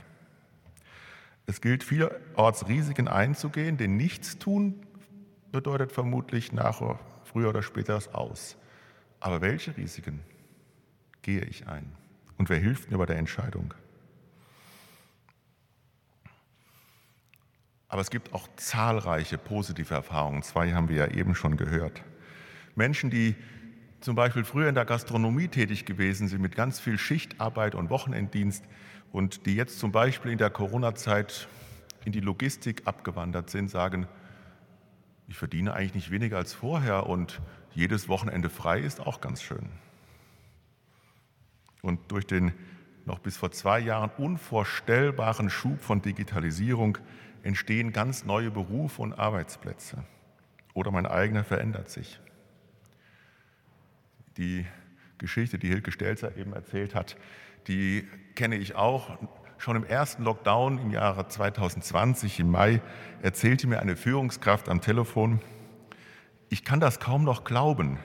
[1.45, 4.87] Es gilt vielerorts Risiken einzugehen, denn Nichtstun
[5.53, 6.81] bedeutet vermutlich nach,
[7.25, 8.57] früher oder später das Aus.
[9.21, 10.23] Aber welche Risiken
[11.21, 11.93] gehe ich ein?
[12.37, 13.75] Und wer hilft mir bei der Entscheidung?
[17.89, 20.43] Aber es gibt auch zahlreiche positive Erfahrungen.
[20.43, 22.03] Zwei haben wir ja eben schon gehört.
[22.75, 23.37] Menschen, die
[24.01, 28.65] zum Beispiel früher in der Gastronomie tätig gewesen sind, mit ganz viel Schichtarbeit und Wochenenddienst
[29.13, 31.49] und die jetzt zum Beispiel in der Corona-Zeit
[32.05, 34.09] in die Logistik abgewandert sind, sagen,
[35.29, 37.41] ich verdiene eigentlich nicht weniger als vorher und
[37.75, 39.71] jedes Wochenende frei ist auch ganz schön.
[41.85, 42.53] Und durch den
[43.05, 46.97] noch bis vor zwei Jahren unvorstellbaren Schub von Digitalisierung
[47.43, 50.03] entstehen ganz neue Berufe und Arbeitsplätze.
[50.73, 52.19] Oder mein eigener verändert sich.
[54.39, 54.65] Die
[55.19, 57.19] Geschichte, die Hilke Stelzer eben erzählt hat,
[57.69, 59.19] die kenne ich auch.
[59.59, 62.81] Schon im ersten Lockdown im Jahre 2020, im Mai,
[63.21, 65.43] erzählte mir eine Führungskraft am Telefon,
[66.49, 67.99] ich kann das kaum noch glauben.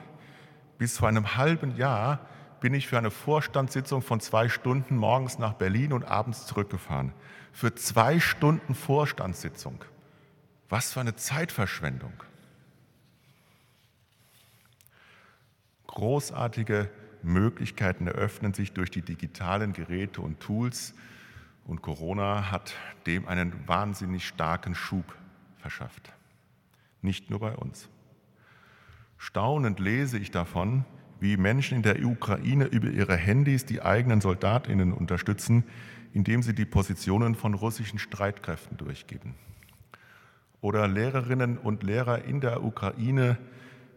[0.76, 2.29] Bis vor einem halben Jahr
[2.60, 7.12] bin ich für eine Vorstandssitzung von zwei Stunden morgens nach Berlin und abends zurückgefahren.
[7.52, 9.84] Für zwei Stunden Vorstandssitzung.
[10.68, 12.12] Was für eine Zeitverschwendung.
[15.86, 16.90] Großartige
[17.22, 20.94] Möglichkeiten eröffnen sich durch die digitalen Geräte und Tools
[21.64, 22.74] und Corona hat
[23.06, 25.04] dem einen wahnsinnig starken Schub
[25.58, 26.12] verschafft.
[27.02, 27.88] Nicht nur bei uns.
[29.18, 30.84] Staunend lese ich davon,
[31.20, 35.64] wie Menschen in der Ukraine über ihre Handys die eigenen Soldatinnen unterstützen,
[36.12, 39.34] indem sie die Positionen von russischen Streitkräften durchgeben.
[40.60, 43.38] Oder Lehrerinnen und Lehrer in der Ukraine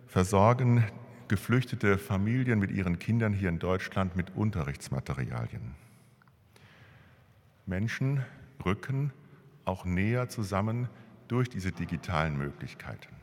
[0.08, 0.84] versorgen
[1.28, 5.76] geflüchtete Familien mit ihren Kindern hier in Deutschland mit Unterrichtsmaterialien.
[7.66, 8.24] Menschen
[8.64, 9.12] rücken
[9.66, 10.90] auch näher zusammen
[11.28, 13.23] durch diese digitalen Möglichkeiten.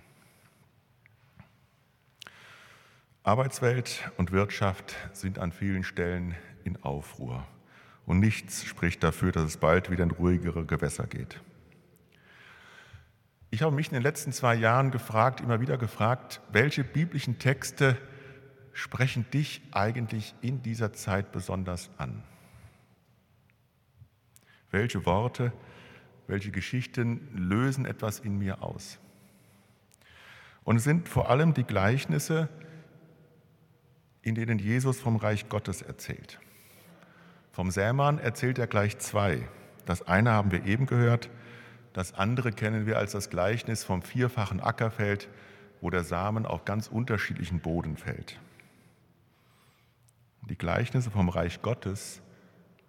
[3.30, 7.46] Arbeitswelt und Wirtschaft sind an vielen Stellen in Aufruhr
[8.04, 11.40] und nichts spricht dafür, dass es bald wieder in ruhigere Gewässer geht.
[13.50, 17.96] Ich habe mich in den letzten zwei Jahren gefragt, immer wieder gefragt, welche biblischen Texte
[18.72, 22.24] sprechen dich eigentlich in dieser Zeit besonders an?
[24.72, 25.52] Welche Worte,
[26.26, 28.98] welche Geschichten lösen etwas in mir aus?
[30.64, 32.48] Und es sind vor allem die Gleichnisse,
[34.22, 36.38] in denen Jesus vom Reich Gottes erzählt.
[37.52, 39.48] Vom Sämann erzählt er gleich zwei.
[39.86, 41.30] Das eine haben wir eben gehört,
[41.92, 45.28] das andere kennen wir als das Gleichnis vom vierfachen Ackerfeld,
[45.80, 48.38] wo der Samen auf ganz unterschiedlichen Boden fällt.
[50.48, 52.20] Die Gleichnisse vom Reich Gottes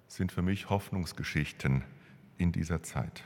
[0.07, 1.83] sind für mich Hoffnungsgeschichten
[2.37, 3.23] in dieser Zeit.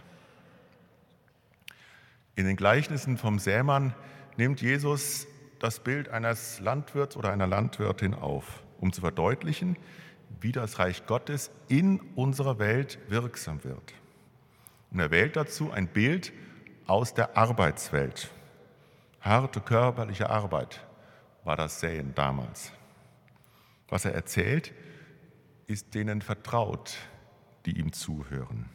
[2.36, 3.94] In den Gleichnissen vom Sämann
[4.38, 5.28] nimmt Jesus
[5.66, 9.78] das Bild eines Landwirts oder einer Landwirtin auf, um zu verdeutlichen,
[10.40, 13.96] wie das Reich Gottes in unserer Welt wirksam wird.
[14.92, 16.34] Und er wählt dazu ein Bild
[16.86, 18.30] aus der Arbeitswelt.
[19.22, 20.86] Harte körperliche Arbeit
[21.44, 22.72] war das Säen damals.
[23.90, 24.72] Was er erzählt,
[25.66, 26.96] ist denen vertraut,
[27.66, 28.70] die ihm zuhören.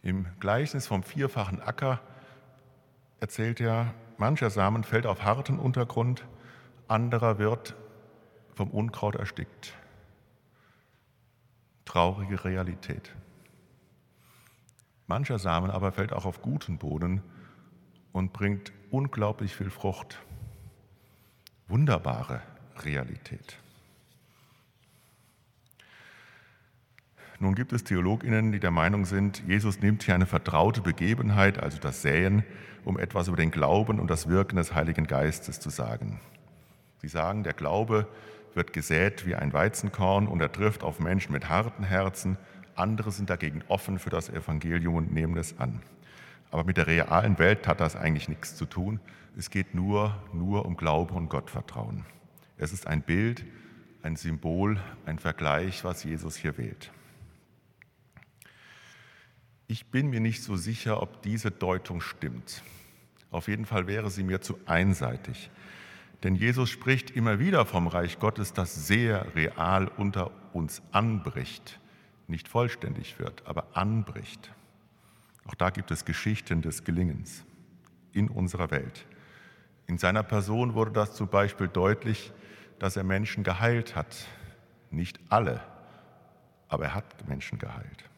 [0.00, 2.00] Im Gleichnis vom vierfachen Acker
[3.20, 6.24] erzählt er, mancher Samen fällt auf harten Untergrund,
[6.88, 7.74] anderer wird
[8.54, 9.74] vom Unkraut erstickt.
[11.84, 13.14] Traurige Realität.
[15.06, 17.22] Mancher Samen aber fällt auch auf guten Boden
[18.12, 20.18] und bringt unglaublich viel Frucht.
[21.68, 22.42] Wunderbare
[22.82, 23.58] Realität.
[27.38, 31.78] Nun gibt es Theologinnen, die der Meinung sind, Jesus nimmt hier eine vertraute Begebenheit, also
[31.78, 32.44] das Säen,
[32.84, 36.20] um etwas über den Glauben und das Wirken des Heiligen Geistes zu sagen.
[37.02, 38.06] Sie sagen, der Glaube
[38.54, 42.38] wird gesät wie ein Weizenkorn und er trifft auf Menschen mit harten Herzen.
[42.74, 45.82] Andere sind dagegen offen für das Evangelium und nehmen es an.
[46.50, 48.98] Aber mit der realen Welt hat das eigentlich nichts zu tun.
[49.36, 52.06] Es geht nur, nur um Glaube und Gottvertrauen.
[52.56, 53.44] Es ist ein Bild,
[54.02, 56.90] ein Symbol, ein Vergleich, was Jesus hier wählt.
[59.68, 62.62] Ich bin mir nicht so sicher, ob diese Deutung stimmt.
[63.30, 65.50] Auf jeden Fall wäre sie mir zu einseitig.
[66.22, 71.80] Denn Jesus spricht immer wieder vom Reich Gottes, das sehr real unter uns anbricht.
[72.28, 74.50] nicht vollständig wird, aber anbricht.
[75.46, 77.44] Auch da gibt es Geschichten des Gelingens
[78.12, 79.06] in unserer Welt.
[79.86, 82.32] In seiner Person wurde das zum Beispiel deutlich,
[82.80, 84.26] dass er Menschen geheilt hat.
[84.90, 85.60] Nicht alle,
[86.66, 88.10] aber er hat Menschen geheilt.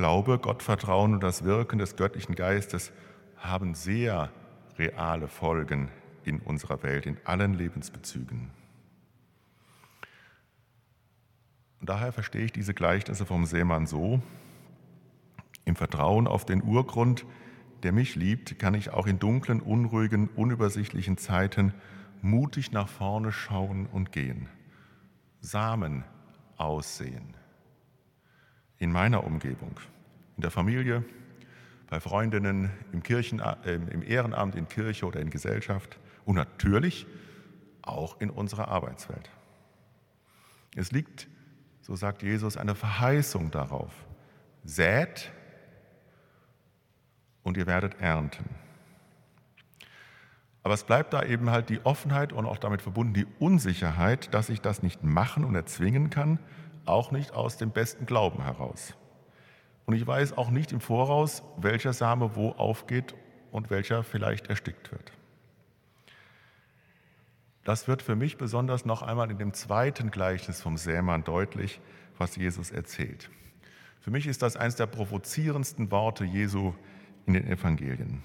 [0.00, 2.90] Glaube, Gottvertrauen und das Wirken des göttlichen Geistes
[3.36, 4.30] haben sehr
[4.78, 5.90] reale Folgen
[6.24, 8.50] in unserer Welt, in allen Lebensbezügen.
[11.80, 14.22] Und daher verstehe ich diese Gleichnisse vom Seemann so,
[15.66, 17.26] im Vertrauen auf den Urgrund,
[17.82, 21.74] der mich liebt, kann ich auch in dunklen, unruhigen, unübersichtlichen Zeiten
[22.22, 24.48] mutig nach vorne schauen und gehen.
[25.40, 26.04] Samen
[26.56, 27.36] aussehen.
[28.80, 29.78] In meiner Umgebung,
[30.36, 31.04] in der Familie,
[31.88, 37.06] bei Freundinnen, im, Kirchen, äh, im Ehrenamt, in Kirche oder in Gesellschaft und natürlich
[37.82, 39.30] auch in unserer Arbeitswelt.
[40.76, 41.28] Es liegt,
[41.82, 43.92] so sagt Jesus, eine Verheißung darauf.
[44.64, 45.30] Sät
[47.42, 48.44] und ihr werdet ernten.
[50.62, 54.50] Aber es bleibt da eben halt die Offenheit und auch damit verbunden die Unsicherheit, dass
[54.50, 56.38] ich das nicht machen und erzwingen kann,
[56.86, 58.94] auch nicht aus dem besten Glauben heraus.
[59.86, 63.14] Und ich weiß auch nicht im Voraus, welcher Same wo aufgeht
[63.50, 65.12] und welcher vielleicht erstickt wird.
[67.64, 71.80] Das wird für mich besonders noch einmal in dem zweiten Gleichnis vom Sämann deutlich,
[72.18, 73.30] was Jesus erzählt.
[74.00, 76.74] Für mich ist das eines der provozierendsten Worte Jesu
[77.26, 78.22] in den Evangelien.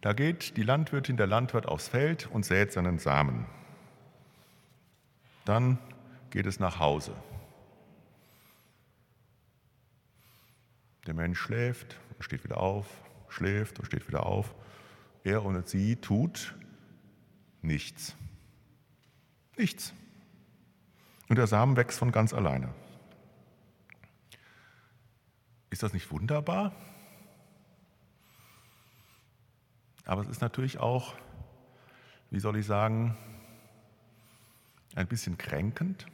[0.00, 3.46] Da geht die Landwirtin, der Landwirt aufs Feld und sät seinen Samen.
[5.44, 5.78] Dann
[6.30, 7.12] geht es nach Hause.
[11.08, 12.86] Der Mensch schläft und steht wieder auf,
[13.28, 14.54] schläft und steht wieder auf.
[15.24, 16.54] Er und sie tut
[17.62, 18.14] nichts.
[19.56, 19.94] Nichts.
[21.30, 22.74] Und der Samen wächst von ganz alleine.
[25.70, 26.72] Ist das nicht wunderbar?
[30.04, 31.14] Aber es ist natürlich auch,
[32.28, 33.16] wie soll ich sagen,
[34.94, 36.06] ein bisschen kränkend.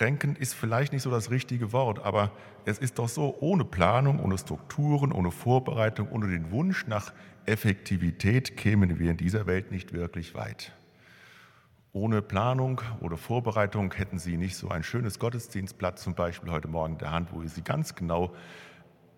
[0.00, 2.30] Kränkend ist vielleicht nicht so das richtige Wort, aber
[2.64, 7.12] es ist doch so, ohne Planung, ohne Strukturen, ohne Vorbereitung, ohne den Wunsch nach
[7.44, 10.72] Effektivität kämen wir in dieser Welt nicht wirklich weit.
[11.92, 16.94] Ohne Planung oder Vorbereitung hätten Sie nicht so ein schönes Gottesdienstblatt zum Beispiel heute Morgen
[16.94, 18.32] in der Hand, wo Sie ganz genau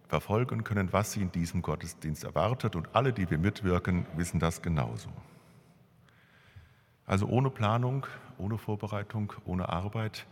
[0.08, 2.74] verfolgen können, was sie in diesem Gottesdienst erwartet.
[2.74, 5.10] Und alle, die wir mitwirken, wissen das genauso.
[7.06, 8.04] Also ohne Planung,
[8.36, 10.26] ohne Vorbereitung, ohne Arbeit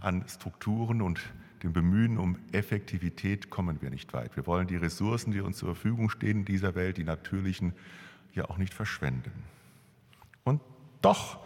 [0.00, 1.20] an Strukturen und
[1.62, 4.36] dem Bemühen um Effektivität kommen wir nicht weit.
[4.36, 7.72] Wir wollen die Ressourcen, die uns zur Verfügung stehen in dieser Welt, die natürlichen,
[8.34, 9.32] ja auch nicht verschwenden.
[10.44, 10.60] Und
[11.00, 11.38] doch,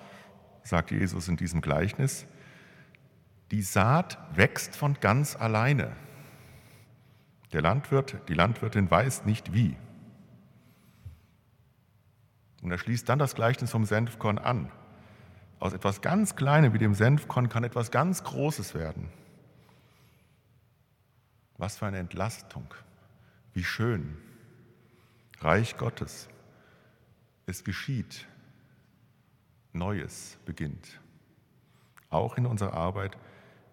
[0.64, 2.26] sagt Jesus in diesem Gleichnis,
[3.50, 5.96] die Saat wächst von ganz alleine.
[7.52, 9.76] Der Landwirt, die Landwirtin weiß nicht wie.
[12.62, 14.70] Und er schließt dann das Gleichnis vom Senfkorn an.
[15.60, 19.10] Aus etwas ganz Kleinem wie dem Senfkorn kann etwas ganz Großes werden.
[21.58, 22.74] Was für eine Entlastung.
[23.52, 24.16] Wie schön.
[25.40, 26.28] Reich Gottes.
[27.44, 28.26] Es geschieht.
[29.74, 30.98] Neues beginnt.
[32.08, 33.18] Auch in unserer Arbeit,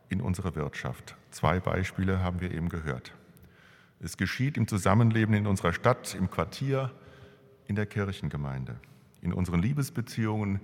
[0.09, 1.15] in unserer Wirtschaft.
[1.31, 3.13] Zwei Beispiele haben wir eben gehört.
[4.01, 6.91] Es geschieht im Zusammenleben in unserer Stadt, im Quartier,
[7.65, 8.75] in der Kirchengemeinde,
[9.21, 10.59] in unseren Liebesbeziehungen,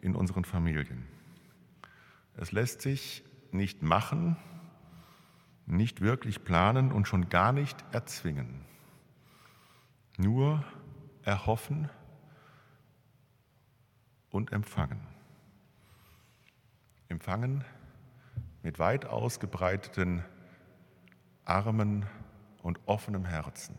[0.00, 1.06] in unseren Familien.
[2.36, 4.36] Es lässt sich nicht machen,
[5.66, 8.64] nicht wirklich planen und schon gar nicht erzwingen.
[10.16, 10.64] Nur
[11.22, 11.90] erhoffen
[14.30, 15.00] und empfangen.
[17.08, 17.64] Empfangen
[18.62, 20.24] mit weit ausgebreiteten
[21.44, 22.06] Armen
[22.62, 23.76] und offenem Herzen.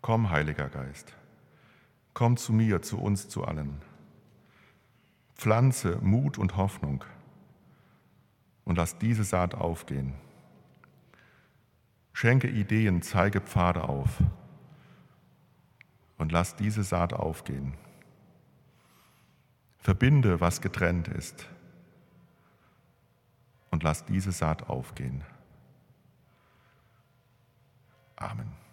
[0.00, 1.14] Komm, Heiliger Geist,
[2.18, 3.80] komm zu mir, zu uns, zu allen.
[5.36, 7.04] Pflanze Mut und Hoffnung
[8.64, 10.14] und lass diese Saat aufgehen.
[12.12, 14.18] Schenke Ideen, zeige Pfade auf
[16.16, 17.74] und lass diese Saat aufgehen.
[19.78, 21.48] Verbinde, was getrennt ist
[23.70, 25.22] und lass diese Saat aufgehen.
[28.16, 28.67] Amen.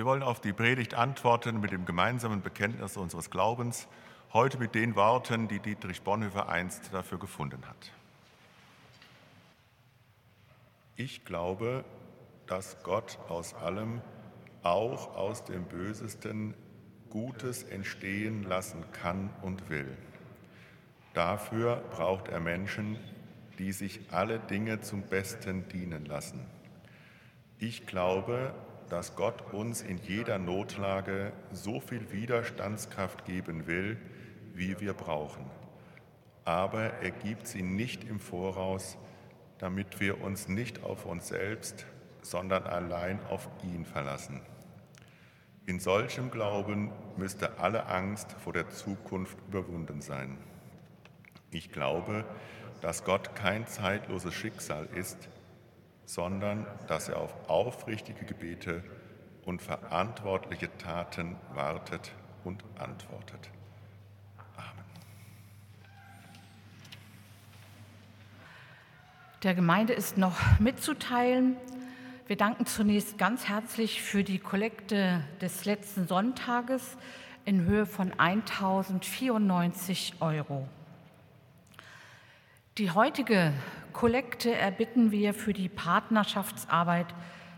[0.00, 3.86] Wir wollen auf die Predigt antworten mit dem gemeinsamen Bekenntnis unseres Glaubens,
[4.32, 7.92] heute mit den Worten, die Dietrich Bonhoeffer einst dafür gefunden hat.
[10.96, 11.84] Ich glaube,
[12.46, 14.00] dass Gott aus allem,
[14.62, 16.54] auch aus dem Bösesten,
[17.10, 19.98] Gutes entstehen lassen kann und will.
[21.12, 22.98] Dafür braucht er Menschen,
[23.58, 26.46] die sich alle Dinge zum Besten dienen lassen.
[27.58, 28.54] Ich glaube,
[28.90, 33.96] dass Gott uns in jeder Notlage so viel Widerstandskraft geben will,
[34.52, 35.46] wie wir brauchen.
[36.44, 38.98] Aber er gibt sie nicht im Voraus,
[39.58, 41.86] damit wir uns nicht auf uns selbst,
[42.22, 44.40] sondern allein auf ihn verlassen.
[45.66, 50.36] In solchem Glauben müsste alle Angst vor der Zukunft überwunden sein.
[51.52, 52.24] Ich glaube,
[52.80, 55.28] dass Gott kein zeitloses Schicksal ist,
[56.10, 58.82] sondern dass er auf aufrichtige Gebete
[59.44, 62.10] und verantwortliche Taten wartet
[62.42, 63.48] und antwortet.
[64.56, 64.84] Amen.
[69.44, 71.56] Der Gemeinde ist noch mitzuteilen,
[72.26, 76.96] wir danken zunächst ganz herzlich für die Kollekte des letzten Sonntages
[77.44, 80.68] in Höhe von 1094 Euro.
[82.78, 83.52] Die heutige
[83.90, 87.06] Kollekte erbitten wir für die Partnerschaftsarbeit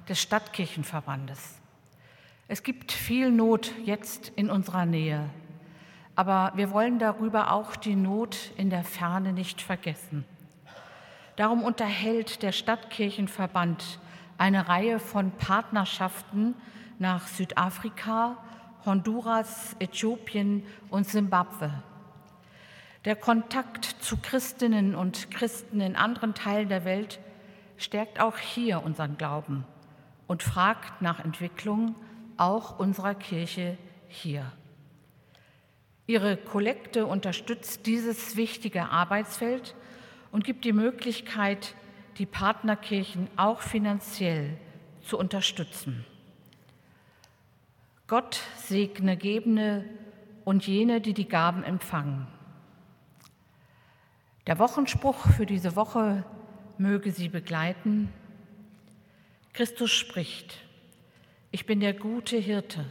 [0.09, 1.61] des Stadtkirchenverbandes.
[2.49, 5.31] Es gibt viel Not jetzt in unserer Nähe,
[6.17, 10.25] aber wir wollen darüber auch die Not in der Ferne nicht vergessen.
[11.37, 13.99] Darum unterhält der Stadtkirchenverband
[14.37, 16.55] eine Reihe von Partnerschaften
[16.99, 18.37] nach Südafrika,
[18.85, 21.73] Honduras, Äthiopien und Simbabwe.
[23.05, 27.19] Der Kontakt zu Christinnen und Christen in anderen Teilen der Welt
[27.77, 29.65] stärkt auch hier unseren Glauben
[30.29, 31.97] und fragt nach Entwicklung
[32.37, 33.77] auch unserer Kirche
[34.07, 34.53] hier.
[36.07, 39.75] Ihre Kollekte unterstützt dieses wichtige Arbeitsfeld
[40.31, 41.75] und gibt die Möglichkeit,
[42.19, 44.57] die Partnerkirchen auch finanziell
[45.03, 46.05] zu unterstützen.
[48.07, 49.85] Gott segne Gebende
[50.45, 52.29] und jene, die die Gaben empfangen.
[54.47, 56.25] Der Wochenspruch für diese Woche
[56.79, 58.13] möge Sie begleiten.
[59.53, 60.59] Christus spricht,
[61.51, 62.85] ich bin der gute Hirte.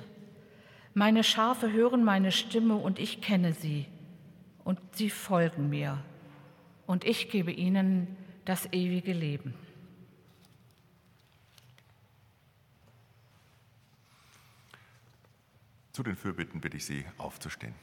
[0.94, 3.88] Meine Schafe hören meine Stimme und ich kenne sie
[4.64, 6.04] und sie folgen mir
[6.86, 9.54] und ich gebe ihnen das ewige Leben.
[15.94, 17.74] Zu den Fürbitten bitte ich Sie aufzustehen.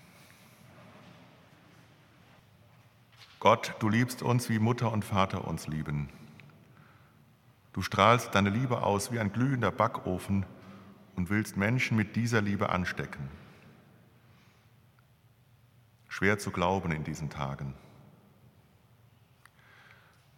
[3.40, 6.08] Gott, du liebst uns, wie Mutter und Vater uns lieben.
[7.72, 10.44] Du strahlst deine Liebe aus wie ein glühender Backofen
[11.14, 13.30] und willst Menschen mit dieser Liebe anstecken.
[16.08, 17.74] Schwer zu glauben in diesen Tagen.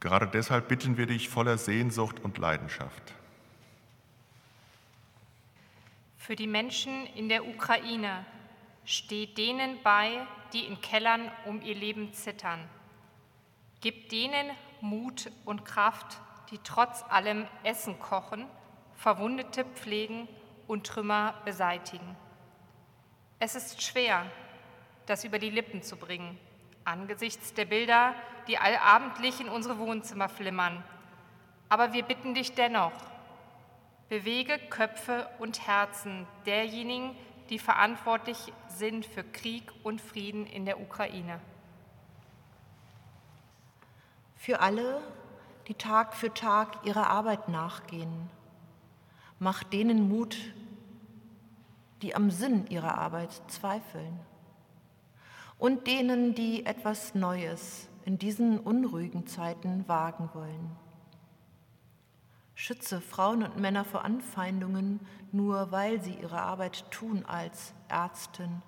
[0.01, 3.14] Gerade deshalb bitten wir dich voller Sehnsucht und Leidenschaft.
[6.18, 8.26] Für die Menschen in der Ukraine
[8.84, 12.61] steht denen bei, die in Kellern um ihr Leben zittern.
[13.81, 14.51] Gib denen
[14.81, 16.18] Mut und Kraft,
[16.51, 18.47] die trotz allem Essen kochen,
[18.95, 20.28] Verwundete pflegen
[20.66, 22.16] und Trümmer beseitigen.
[23.39, 24.26] Es ist schwer,
[25.07, 26.39] das über die Lippen zu bringen
[26.85, 28.14] angesichts der Bilder,
[28.49, 30.83] die allabendlich in unsere Wohnzimmer flimmern.
[31.68, 32.93] Aber wir bitten dich dennoch,
[34.09, 37.16] bewege Köpfe und Herzen derjenigen,
[37.49, 41.41] die verantwortlich sind für Krieg und Frieden in der Ukraine.
[44.43, 45.03] Für alle,
[45.68, 48.30] die Tag für Tag ihrer Arbeit nachgehen,
[49.38, 50.34] mach denen Mut,
[52.01, 54.18] die am Sinn ihrer Arbeit zweifeln
[55.59, 60.74] und denen, die etwas Neues in diesen unruhigen Zeiten wagen wollen.
[62.55, 65.01] Schütze Frauen und Männer vor Anfeindungen,
[65.32, 68.62] nur weil sie ihre Arbeit tun als Ärztin,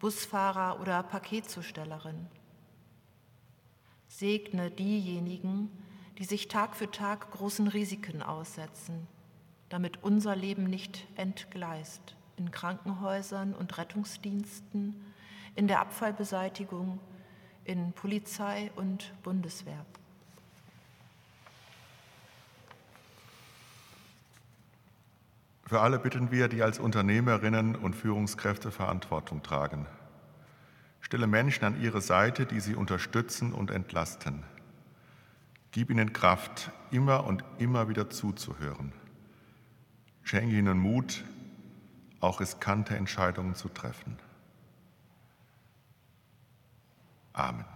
[0.00, 2.26] Busfahrer oder Paketzustellerin.
[4.08, 5.70] Segne diejenigen,
[6.18, 9.06] die sich Tag für Tag großen Risiken aussetzen,
[9.68, 14.94] damit unser Leben nicht entgleist in Krankenhäusern und Rettungsdiensten,
[15.54, 17.00] in der Abfallbeseitigung,
[17.64, 19.84] in Polizei und Bundeswehr.
[25.64, 29.86] Für alle bitten wir, die als Unternehmerinnen und Führungskräfte Verantwortung tragen.
[31.06, 34.42] Stelle Menschen an ihre Seite, die sie unterstützen und entlasten.
[35.70, 38.92] Gib ihnen Kraft, immer und immer wieder zuzuhören.
[40.24, 41.22] Schenke ihnen Mut,
[42.18, 44.18] auch riskante Entscheidungen zu treffen.
[47.34, 47.75] Amen.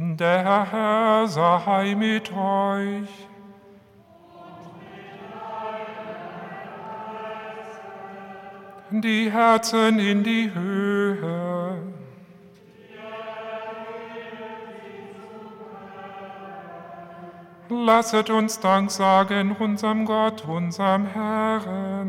[0.00, 3.08] Der Herr sei mit euch.
[8.92, 11.82] Die Herzen in die Höhe.
[17.68, 22.07] Lasset uns Dank sagen unserem Gott, unserem Herrn.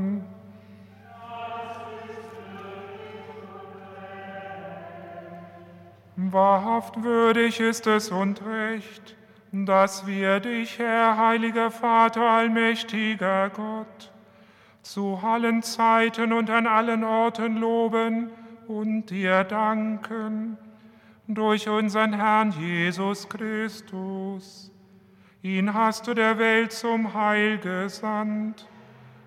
[6.89, 9.15] Wahrhaft würdig ist es und recht,
[9.51, 14.11] dass wir dich, Herr, heiliger Vater, allmächtiger Gott,
[14.81, 18.31] zu allen Zeiten und an allen Orten loben
[18.67, 20.57] und dir danken
[21.27, 24.71] durch unseren Herrn Jesus Christus.
[25.43, 28.67] Ihn hast du der Welt zum Heil gesandt,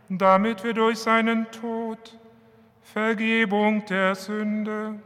[0.08, 2.18] damit wir durch seinen Tod
[2.82, 5.00] Vergebung der Sünde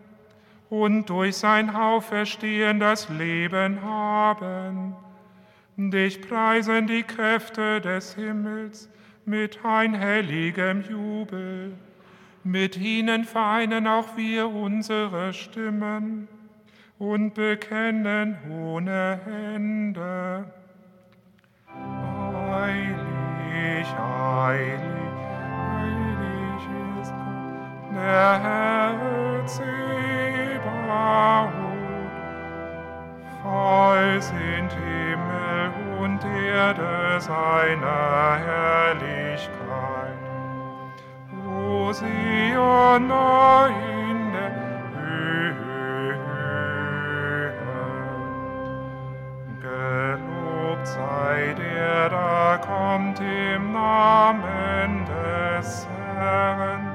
[0.71, 4.95] und durch sein Auferstehen das Leben haben.
[5.77, 8.89] Dich preisen die Kräfte des Himmels
[9.25, 11.75] mit einhelligem Jubel.
[12.43, 16.29] Mit ihnen vereinen auch wir unsere Stimmen
[16.99, 19.21] und bekennen ohne.
[22.49, 22.97] Heilig,
[23.77, 24.95] heilig, heilig
[27.97, 29.66] Herr Zebaoth.
[33.42, 35.70] Voll sind Himmel
[36.01, 40.16] und Erde seiner Herrlichkeit.
[41.47, 41.92] O in
[44.32, 44.51] der
[44.97, 46.18] Höhe.
[49.62, 55.86] Gelobt sei der, da kommt im Namen des
[56.16, 56.86] Herrn.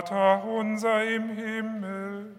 [0.00, 2.34] Vater unser im Himmel,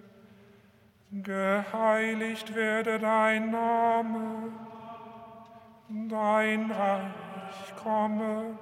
[1.12, 4.52] geheiligt werde dein Name,
[5.90, 8.58] dein Reich komme,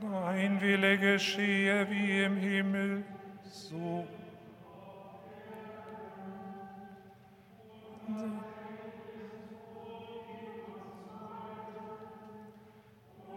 [0.00, 3.04] dein Wille geschehe wie im Himmel,
[3.50, 4.06] so.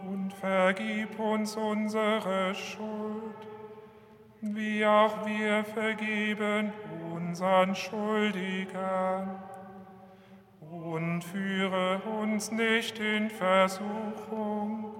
[0.06, 3.48] Und vergib uns unsere Schuld,
[4.40, 6.72] wie auch wir vergeben
[7.14, 9.42] unseren Schuldigern.
[10.60, 14.99] Und führe uns nicht in Versuchung,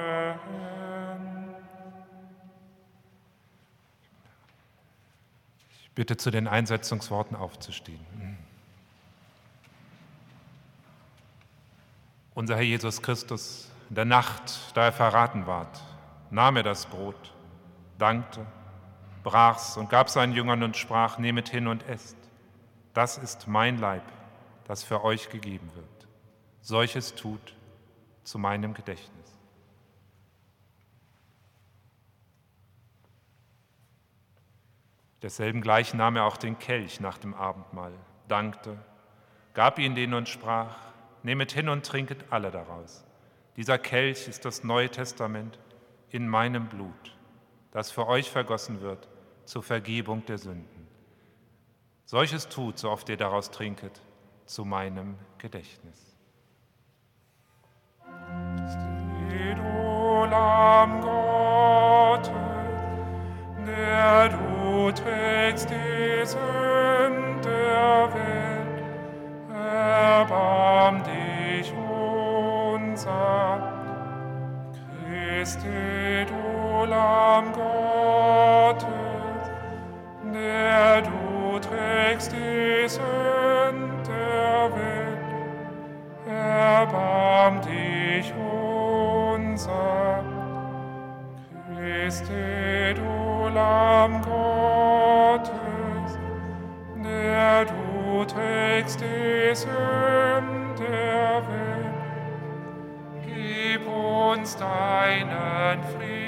[5.91, 7.99] Ich bitte zu den Einsetzungsworten aufzustehen.
[12.33, 15.81] Unser Herr Jesus Christus, in der Nacht, da er verraten ward,
[16.29, 17.33] nahm er das Brot,
[17.97, 18.45] dankte,
[19.21, 22.15] brach's und gab seinen Jüngern und sprach, nehmet hin und esst.
[22.93, 24.03] Das ist mein Leib,
[24.69, 26.07] das für euch gegeben wird.
[26.61, 27.53] Solches tut
[28.23, 29.20] zu meinem Gedächtnis.
[35.21, 37.93] Desselben gleich nahm er auch den Kelch nach dem Abendmahl,
[38.27, 38.77] dankte,
[39.53, 40.75] gab ihn denen und sprach,
[41.21, 43.05] nehmet hin und trinket alle daraus.
[43.55, 45.59] Dieser Kelch ist das Neue Testament
[46.09, 47.17] in meinem Blut,
[47.71, 49.07] das für euch vergossen wird
[49.45, 50.87] zur Vergebung der Sünden.
[52.05, 54.01] Solches tut, so oft ihr daraus trinket,
[54.45, 56.15] zu meinem Gedächtnis.
[58.01, 62.31] Steht, o Lamm Gottes,
[63.65, 68.83] der du trägst die Sünden der Welt,
[69.53, 73.71] erbarm dich unser.
[75.05, 78.87] Christe, du Lamm Gottes,
[80.33, 85.19] der du trägst die Sünden der Welt,
[86.27, 90.23] erbarm dich unser.
[91.75, 93.20] Christe, du
[93.53, 95.51] Lamm Gottes,
[97.03, 101.93] der du trägst die Sünden der Welt,
[103.25, 106.21] gib uns deinen Frieden.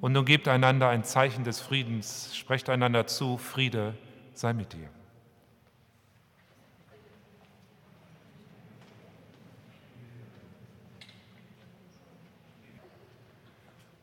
[0.00, 3.94] Und nun gebt einander ein Zeichen des Friedens, sprecht einander zu, Friede
[4.34, 4.88] sei mit dir.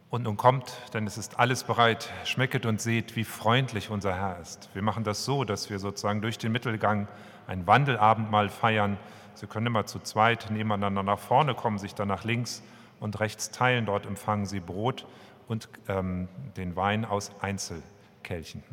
[0.09, 4.39] Und nun kommt, denn es ist alles bereit, schmecket und seht, wie freundlich unser Herr
[4.39, 4.69] ist.
[4.73, 7.07] Wir machen das so, dass wir sozusagen durch den Mittelgang
[7.45, 8.97] ein Wandelabendmahl feiern.
[9.36, 12.63] Sie können immer zu zweit nebeneinander nach vorne kommen, sich dann nach links
[12.99, 13.86] und rechts teilen.
[13.86, 15.05] Dort empfangen Sie Brot
[15.47, 16.27] und ähm,
[16.57, 18.63] den Wein aus Einzelkelchen.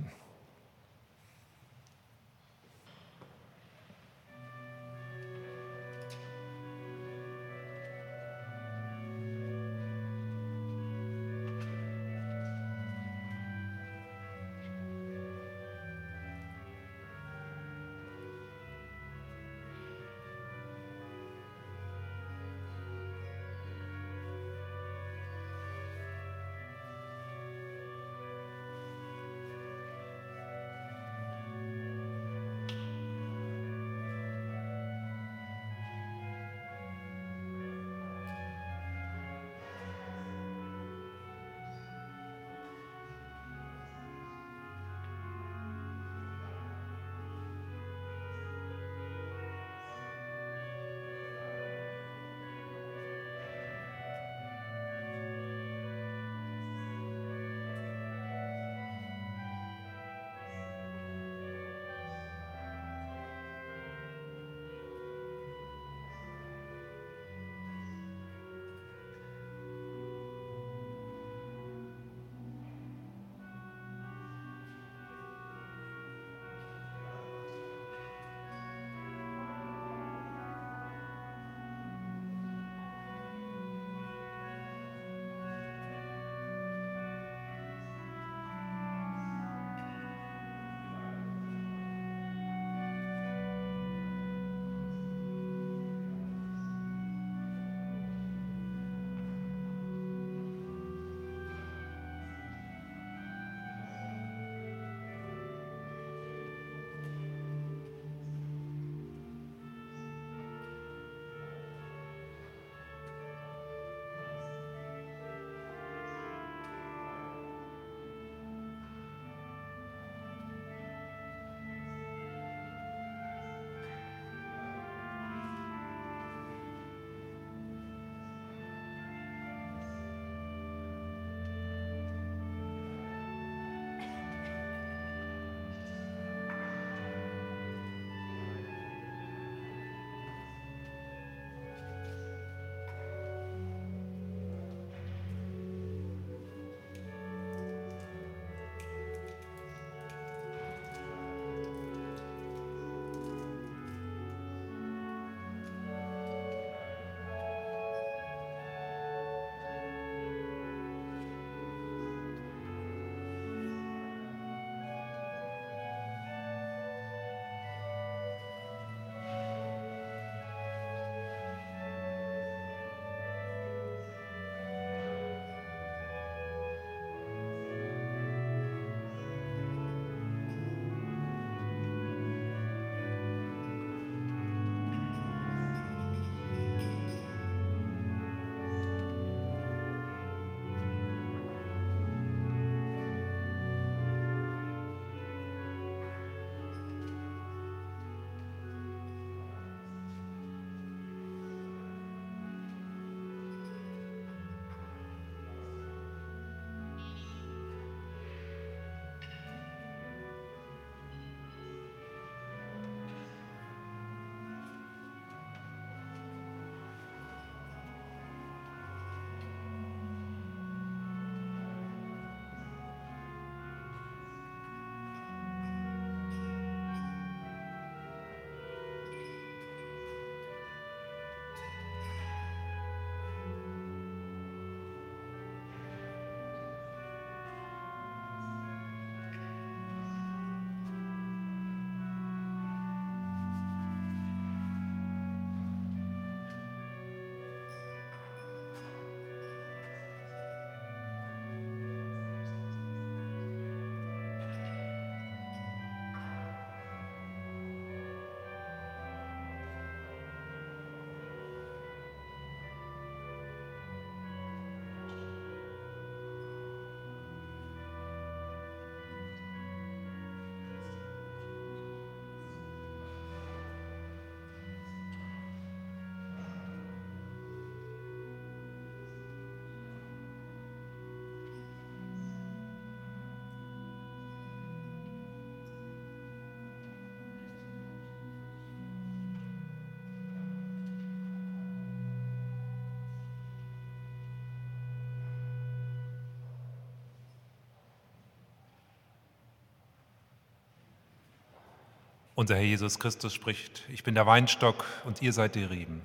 [302.36, 306.04] Unser Herr Jesus Christus spricht, ich bin der Weinstock und ihr seid die Reben.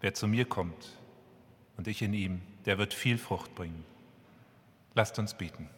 [0.00, 0.98] Wer zu mir kommt
[1.76, 3.84] und ich in ihm, der wird viel Frucht bringen.
[4.94, 5.70] Lasst uns beten.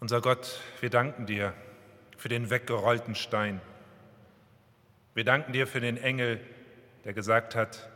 [0.00, 1.54] Unser Gott, wir danken dir
[2.16, 3.60] für den weggerollten Stein.
[5.14, 6.40] Wir danken dir für den Engel,
[7.04, 7.88] der gesagt hat,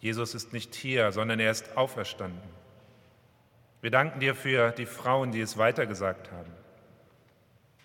[0.00, 2.40] Jesus ist nicht hier, sondern er ist auferstanden.
[3.82, 6.61] Wir danken dir für die Frauen, die es weitergesagt haben.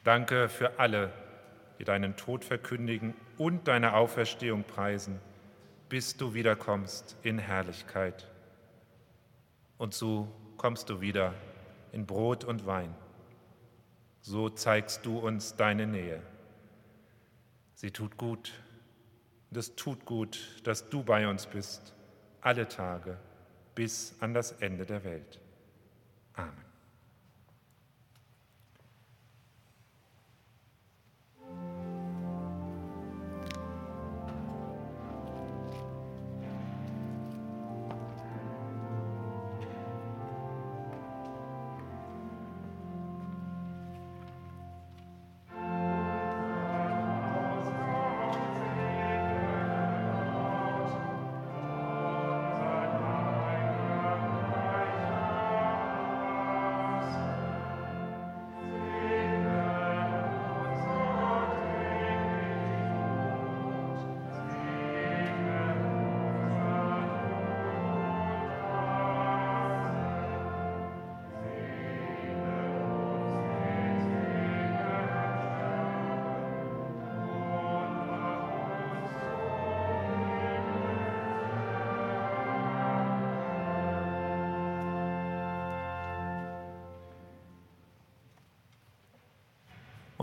[0.07, 1.11] Danke für alle,
[1.77, 5.19] die deinen Tod verkündigen und deine Auferstehung preisen,
[5.89, 8.25] bis du wiederkommst in Herrlichkeit.
[9.77, 11.33] Und so kommst du wieder
[11.91, 12.95] in Brot und Wein.
[14.21, 16.21] So zeigst du uns deine Nähe.
[17.73, 18.53] Sie tut gut.
[19.49, 21.93] Und es tut gut, dass du bei uns bist,
[22.39, 23.17] alle Tage
[23.75, 25.41] bis an das Ende der Welt.
[26.31, 26.66] Amen.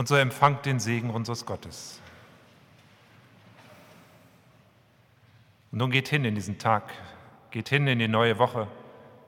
[0.05, 1.99] Und so empfangt den Segen unseres Gottes.
[5.73, 6.93] Und nun geht hin in diesen Tag,
[7.51, 8.69] geht hin in die neue Woche.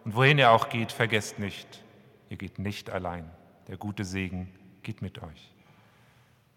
[0.05, 1.83] Und wohin ihr auch geht, vergesst nicht,
[2.29, 3.31] ihr geht nicht allein.
[3.69, 4.53] Der gute Segen
[4.83, 5.55] geht mit euch.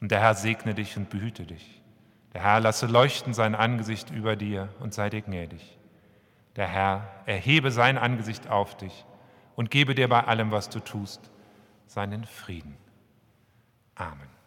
[0.02, 1.82] Und der Herr segne dich und behüte dich.
[2.34, 5.78] Der Herr lasse leuchten sein Angesicht über dir und sei dir gnädig.
[6.58, 9.06] Der Herr erhebe sein Angesicht auf dich
[9.56, 11.32] und gebe dir bei allem, was du tust,
[11.88, 12.76] seinen Frieden.
[14.00, 14.39] Amen.